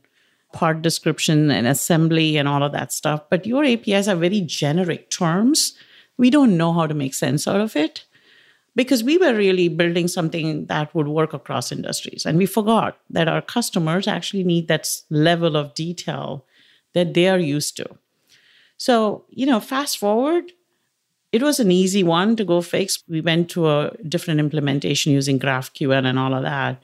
part 0.53 0.83
description 0.83 1.51
and 1.51 1.67
assembly 1.67 2.37
and 2.37 2.47
all 2.47 2.63
of 2.63 2.73
that 2.73 2.93
stuff. 2.93 3.23
But 3.29 3.47
your 3.47 3.65
APIs 3.65 4.09
are 4.09 4.17
very 4.17 4.41
generic 4.41 5.11
terms. 5.11 5.75
We 6.17 6.31
don't 6.31 6.57
know 6.57 6.73
how 6.73 6.87
to 6.87 6.95
make 6.95 7.15
sense 7.15 7.49
out 7.49 7.61
of 7.61 7.75
it 7.77 8.05
because 8.77 9.03
we 9.03 9.19
were 9.19 9.35
really 9.35 9.69
building 9.69 10.07
something 10.07 10.67
that 10.67 10.95
would 10.95 11.09
work 11.09 11.33
across 11.33 11.73
industries. 11.73 12.25
And 12.25 12.39
we 12.39 12.47
forgot 12.47 12.99
that 13.11 13.29
our 13.29 13.43
customers 13.43 14.07
actually 14.07 14.45
need 14.45 14.69
that 14.69 14.89
level 15.11 15.57
of 15.57 15.75
detail 15.75 16.45
that 16.95 17.15
they 17.15 17.29
are 17.29 17.39
used 17.39 17.77
to. 17.77 17.87
So, 18.77 19.25
you 19.29 19.47
know, 19.47 19.61
fast 19.61 19.99
forward, 19.99 20.53
it 21.33 21.43
was 21.43 21.61
an 21.61 21.71
easy 21.71 22.03
one 22.03 22.37
to 22.37 22.45
go 22.45 22.61
fix. 22.61 23.03
We 23.09 23.21
went 23.21 23.51
to 23.51 23.69
a 23.69 23.91
different 24.09 24.41
implementation 24.41 25.13
using 25.13 25.39
GraphQL 25.39 26.07
and 26.07 26.19
all 26.19 26.35
of 26.35 26.43
that. 26.43 26.83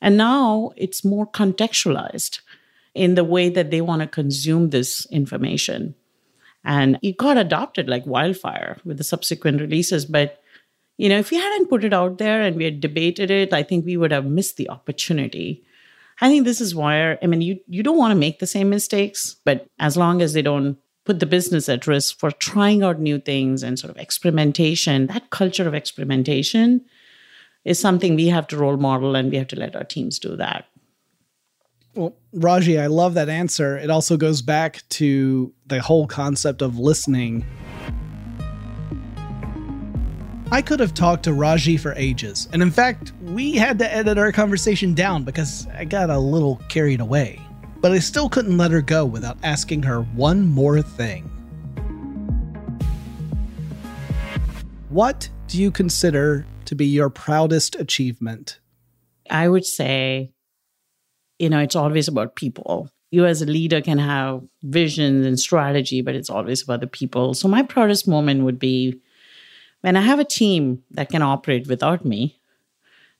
And 0.00 0.16
now 0.16 0.72
it's 0.76 1.04
more 1.04 1.26
contextualized 1.26 2.40
in 2.94 3.14
the 3.14 3.24
way 3.24 3.48
that 3.48 3.70
they 3.70 3.80
want 3.80 4.02
to 4.02 4.08
consume 4.08 4.70
this 4.70 5.06
information. 5.06 5.94
And 6.64 6.98
it 7.02 7.16
got 7.16 7.38
adopted 7.38 7.88
like 7.88 8.06
wildfire 8.06 8.78
with 8.84 8.98
the 8.98 9.04
subsequent 9.04 9.60
releases. 9.60 10.04
But 10.04 10.42
you 10.98 11.08
know, 11.08 11.18
if 11.18 11.30
we 11.30 11.38
hadn't 11.38 11.68
put 11.68 11.84
it 11.84 11.94
out 11.94 12.18
there 12.18 12.42
and 12.42 12.56
we 12.56 12.64
had 12.64 12.80
debated 12.80 13.30
it, 13.30 13.52
I 13.52 13.62
think 13.62 13.86
we 13.86 13.96
would 13.96 14.10
have 14.10 14.26
missed 14.26 14.56
the 14.56 14.68
opportunity. 14.68 15.64
I 16.20 16.28
think 16.28 16.44
this 16.44 16.60
is 16.60 16.74
why 16.74 17.18
I 17.22 17.26
mean 17.26 17.42
you 17.42 17.60
you 17.68 17.82
don't 17.82 17.98
want 17.98 18.12
to 18.12 18.18
make 18.18 18.38
the 18.38 18.46
same 18.46 18.70
mistakes, 18.70 19.36
but 19.44 19.66
as 19.78 19.96
long 19.96 20.22
as 20.22 20.32
they 20.32 20.42
don't 20.42 20.76
put 21.04 21.20
the 21.20 21.26
business 21.26 21.68
at 21.68 21.86
risk 21.86 22.18
for 22.18 22.30
trying 22.30 22.82
out 22.82 23.00
new 23.00 23.18
things 23.18 23.62
and 23.62 23.78
sort 23.78 23.90
of 23.90 23.96
experimentation, 23.96 25.06
that 25.06 25.30
culture 25.30 25.66
of 25.66 25.74
experimentation 25.74 26.84
is 27.64 27.78
something 27.78 28.14
we 28.14 28.28
have 28.28 28.46
to 28.48 28.56
role 28.56 28.76
model 28.76 29.16
and 29.16 29.30
we 29.30 29.38
have 29.38 29.48
to 29.48 29.56
let 29.58 29.74
our 29.74 29.84
teams 29.84 30.18
do 30.18 30.36
that. 30.36 30.66
Well, 31.94 32.14
Raji, 32.32 32.78
I 32.78 32.86
love 32.86 33.14
that 33.14 33.28
answer. 33.28 33.78
It 33.78 33.90
also 33.90 34.16
goes 34.16 34.42
back 34.42 34.82
to 34.90 35.52
the 35.66 35.80
whole 35.80 36.06
concept 36.06 36.62
of 36.62 36.78
listening 36.78 37.44
I 40.50 40.62
could 40.62 40.80
have 40.80 40.94
talked 40.94 41.24
to 41.24 41.34
Raji 41.34 41.76
for 41.76 41.92
ages, 41.94 42.48
and 42.54 42.62
in 42.62 42.70
fact, 42.70 43.12
we 43.20 43.52
had 43.52 43.78
to 43.80 43.94
edit 43.94 44.16
our 44.16 44.32
conversation 44.32 44.94
down 44.94 45.22
because 45.22 45.66
I 45.74 45.84
got 45.84 46.08
a 46.08 46.18
little 46.18 46.56
carried 46.70 47.00
away. 47.00 47.38
But 47.82 47.92
I 47.92 47.98
still 47.98 48.30
couldn't 48.30 48.56
let 48.56 48.70
her 48.70 48.80
go 48.80 49.04
without 49.04 49.36
asking 49.42 49.82
her 49.82 50.00
one 50.00 50.46
more 50.46 50.80
thing. 50.80 51.24
What 54.88 55.28
do 55.48 55.60
you 55.60 55.70
consider 55.70 56.46
to 56.64 56.74
be 56.74 56.86
your 56.86 57.10
proudest 57.10 57.74
achievement? 57.74 58.58
I 59.28 59.48
would 59.48 59.66
say, 59.66 60.32
you 61.38 61.50
know, 61.50 61.58
it's 61.58 61.76
always 61.76 62.08
about 62.08 62.36
people. 62.36 62.88
You 63.10 63.26
as 63.26 63.42
a 63.42 63.46
leader 63.46 63.82
can 63.82 63.98
have 63.98 64.42
visions 64.62 65.26
and 65.26 65.38
strategy, 65.38 66.00
but 66.00 66.14
it's 66.14 66.30
always 66.30 66.62
about 66.62 66.80
the 66.80 66.86
people. 66.86 67.34
So 67.34 67.48
my 67.48 67.62
proudest 67.62 68.08
moment 68.08 68.44
would 68.44 68.58
be 68.58 68.98
when 69.80 69.96
I 69.96 70.02
have 70.02 70.18
a 70.18 70.24
team 70.24 70.82
that 70.90 71.10
can 71.10 71.22
operate 71.22 71.66
without 71.66 72.04
me, 72.04 72.40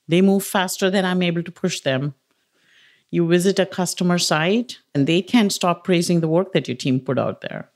they 0.07 0.23
move 0.23 0.45
faster 0.45 0.91
than 0.91 1.05
I'm 1.05 1.23
able 1.23 1.43
to 1.43 1.53
push 1.53 1.81
them. 1.81 2.15
You 3.11 3.27
visit 3.27 3.59
a 3.59 3.67
customer 3.67 4.19
site 4.19 4.79
and 4.95 5.07
they 5.07 5.23
can't 5.23 5.53
stop 5.53 5.85
praising 5.85 6.21
the 6.21 6.29
work 6.29 6.53
that 6.53 6.69
your 6.69 6.77
team 6.77 7.01
put 7.01 7.19
out 7.19 7.41
there. 7.43 7.71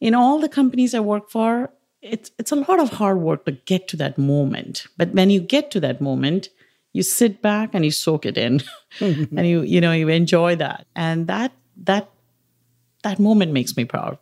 In 0.00 0.14
all 0.14 0.40
the 0.40 0.48
companies 0.48 0.94
I 0.94 1.00
work 1.00 1.30
for, 1.30 1.72
it's 2.00 2.32
it's 2.38 2.50
a 2.50 2.56
lot 2.56 2.80
of 2.80 2.90
hard 2.90 3.20
work 3.20 3.44
to 3.44 3.52
get 3.52 3.86
to 3.88 3.96
that 3.98 4.18
moment. 4.18 4.86
But 4.96 5.12
when 5.12 5.30
you 5.30 5.40
get 5.40 5.70
to 5.72 5.80
that 5.80 6.00
moment, 6.00 6.48
you 6.92 7.04
sit 7.04 7.40
back 7.40 7.70
and 7.72 7.84
you 7.84 7.92
soak 7.92 8.26
it 8.26 8.36
in 8.36 8.62
and 9.00 9.46
you 9.46 9.62
you 9.62 9.80
know 9.80 9.92
you 9.92 10.08
enjoy 10.08 10.56
that. 10.56 10.86
And 10.96 11.28
that 11.28 11.52
that 11.84 12.10
that 13.04 13.20
moment 13.20 13.52
makes 13.52 13.76
me 13.76 13.84
proud. 13.84 14.18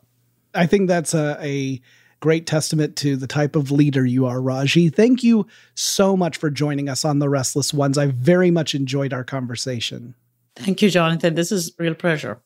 I 0.55 0.67
think 0.67 0.89
that's 0.89 1.15
a, 1.15 1.39
a 1.41 1.81
Great 2.21 2.47
testament 2.47 2.97
to 2.97 3.17
the 3.17 3.27
type 3.27 3.57
of 3.57 3.71
leader 3.71 4.05
you 4.05 4.27
are, 4.27 4.43
Raji. 4.43 4.91
Thank 4.91 5.25
you 5.25 5.47
so 5.75 6.19
much 6.19 6.37
for 6.37 6.51
joining 6.51 6.87
us 6.87 7.03
on 7.03 7.19
The 7.19 7.31
Restless 7.31 7.73
Ones. 7.73 7.97
I 7.97 8.09
very 8.09 8.51
much 8.51 8.75
enjoyed 8.75 9.15
our 9.15 9.25
conversation. 9.25 10.15
Thank 10.55 10.83
you, 10.83 10.91
Jonathan. 10.91 11.35
This 11.35 11.51
is 11.51 11.73
real 11.79 11.95
pleasure. 11.95 12.43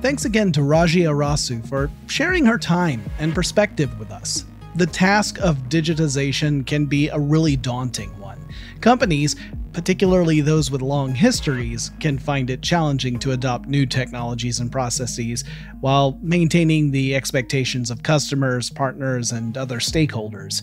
Thanks 0.00 0.24
again 0.24 0.50
to 0.52 0.62
Raji 0.62 1.02
Arasu 1.02 1.68
for 1.68 1.90
sharing 2.06 2.46
her 2.46 2.56
time 2.56 3.04
and 3.18 3.34
perspective 3.34 3.98
with 3.98 4.10
us. 4.10 4.46
The 4.76 4.86
task 4.86 5.38
of 5.40 5.68
digitization 5.68 6.66
can 6.66 6.86
be 6.86 7.08
a 7.08 7.18
really 7.18 7.54
daunting 7.54 8.18
one. 8.18 8.38
Companies 8.80 9.36
particularly 9.72 10.40
those 10.40 10.70
with 10.70 10.82
long 10.82 11.14
histories, 11.14 11.90
can 12.00 12.18
find 12.18 12.50
it 12.50 12.62
challenging 12.62 13.18
to 13.20 13.32
adopt 13.32 13.68
new 13.68 13.86
technologies 13.86 14.60
and 14.60 14.72
processes 14.72 15.44
while 15.80 16.18
maintaining 16.22 16.90
the 16.90 17.14
expectations 17.14 17.90
of 17.90 18.02
customers, 18.02 18.70
partners, 18.70 19.32
and 19.32 19.56
other 19.56 19.78
stakeholders. 19.78 20.62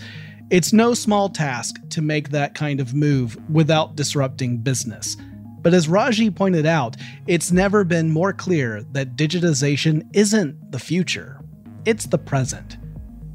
It's 0.50 0.74
no 0.74 0.94
small 0.94 1.30
task 1.30 1.76
to 1.90 2.02
make 2.02 2.30
that 2.30 2.56
kind 2.56 2.80
of 2.80 2.94
move 2.94 3.38
without 3.50 3.96
disrupting 3.96 4.60
business. 4.60 5.18
But 5.62 5.74
as 5.74 5.90
Raji 5.90 6.32
pointed 6.32 6.66
out, 6.66 6.96
it's 7.28 7.52
never 7.52 7.84
been 7.84 8.10
more 8.10 8.32
clear 8.32 8.84
that 8.92 9.18
digitization 9.18 10.08
isn't 10.14 10.72
the 10.72 10.80
future, 10.80 11.42
it's 11.86 12.06
the 12.06 12.18
present. 12.18 12.78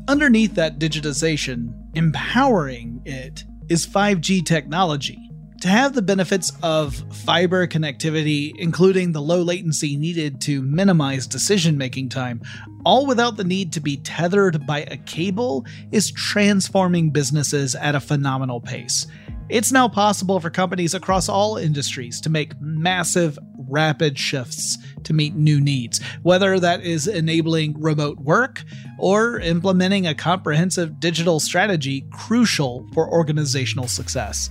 Underneath 0.08 0.54
that 0.54 0.78
digitization, 0.78 1.74
empowering 1.94 3.02
it, 3.04 3.44
is 3.68 3.86
5G 3.86 4.44
technology 4.44 5.31
to 5.62 5.68
have 5.68 5.94
the 5.94 6.02
benefits 6.02 6.50
of 6.64 6.92
fiber 7.24 7.68
connectivity, 7.68 8.52
including 8.58 9.12
the 9.12 9.22
low 9.22 9.42
latency 9.42 9.96
needed 9.96 10.40
to 10.40 10.60
minimize 10.60 11.28
decision 11.28 11.78
making 11.78 12.08
time, 12.08 12.42
all 12.84 13.06
without 13.06 13.36
the 13.36 13.44
need 13.44 13.72
to 13.72 13.78
be 13.78 13.96
tethered 13.98 14.66
by 14.66 14.80
a 14.80 14.96
cable, 14.96 15.64
is 15.92 16.10
transforming 16.10 17.10
businesses 17.10 17.76
at 17.76 17.94
a 17.94 18.00
phenomenal 18.00 18.60
pace. 18.60 19.06
It's 19.50 19.70
now 19.70 19.86
possible 19.86 20.40
for 20.40 20.50
companies 20.50 20.94
across 20.94 21.28
all 21.28 21.56
industries 21.56 22.20
to 22.22 22.30
make 22.30 22.60
massive, 22.60 23.38
rapid 23.68 24.18
shifts 24.18 24.78
to 25.04 25.12
meet 25.12 25.36
new 25.36 25.60
needs, 25.60 26.00
whether 26.22 26.58
that 26.58 26.82
is 26.82 27.06
enabling 27.06 27.80
remote 27.80 28.18
work 28.18 28.64
or 28.98 29.38
implementing 29.38 30.08
a 30.08 30.14
comprehensive 30.14 30.98
digital 30.98 31.38
strategy 31.38 32.04
crucial 32.10 32.84
for 32.94 33.08
organizational 33.08 33.86
success. 33.86 34.50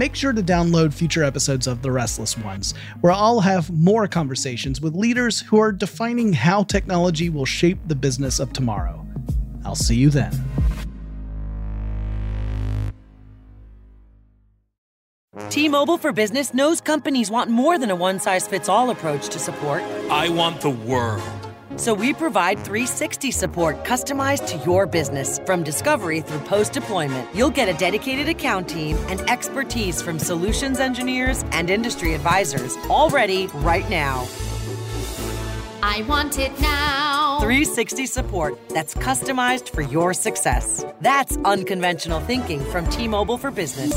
Make 0.00 0.14
sure 0.14 0.32
to 0.32 0.42
download 0.42 0.94
future 0.94 1.22
episodes 1.22 1.66
of 1.66 1.82
The 1.82 1.92
Restless 1.92 2.34
Ones, 2.38 2.72
where 3.02 3.12
I'll 3.12 3.40
have 3.40 3.70
more 3.70 4.08
conversations 4.08 4.80
with 4.80 4.94
leaders 4.94 5.40
who 5.40 5.60
are 5.60 5.72
defining 5.72 6.32
how 6.32 6.62
technology 6.62 7.28
will 7.28 7.44
shape 7.44 7.78
the 7.86 7.94
business 7.94 8.40
of 8.40 8.50
tomorrow. 8.50 9.06
I'll 9.62 9.74
see 9.74 9.96
you 9.96 10.08
then. 10.08 10.32
T-Mobile 15.50 15.98
for 15.98 16.12
Business 16.12 16.54
knows 16.54 16.80
companies 16.80 17.30
want 17.30 17.50
more 17.50 17.78
than 17.78 17.90
a 17.90 17.94
one-size-fits-all 17.94 18.88
approach 18.88 19.28
to 19.28 19.38
support. 19.38 19.82
I 20.10 20.30
want 20.30 20.62
the 20.62 20.70
world 20.70 21.39
so 21.80 21.94
we 21.94 22.12
provide 22.12 22.58
360 22.58 23.30
support 23.30 23.82
customized 23.84 24.46
to 24.48 24.58
your 24.66 24.86
business. 24.86 25.38
From 25.46 25.62
discovery 25.62 26.20
through 26.20 26.40
post 26.40 26.74
deployment, 26.74 27.34
you'll 27.34 27.48
get 27.48 27.70
a 27.70 27.78
dedicated 27.78 28.28
account 28.28 28.68
team 28.68 28.98
and 29.08 29.18
expertise 29.30 30.02
from 30.02 30.18
solutions 30.18 30.78
engineers 30.78 31.42
and 31.52 31.70
industry 31.70 32.12
advisors 32.12 32.76
all 32.90 33.08
ready 33.08 33.46
right 33.64 33.88
now. 33.88 34.28
I 35.82 36.04
want 36.06 36.38
it 36.38 36.52
now. 36.60 37.38
360 37.40 38.04
support 38.04 38.58
that's 38.68 38.94
customized 38.94 39.70
for 39.70 39.80
your 39.80 40.12
success. 40.12 40.84
That's 41.00 41.38
unconventional 41.38 42.20
thinking 42.20 42.60
from 42.66 42.86
T 42.90 43.08
Mobile 43.08 43.38
for 43.38 43.50
Business. 43.50 43.90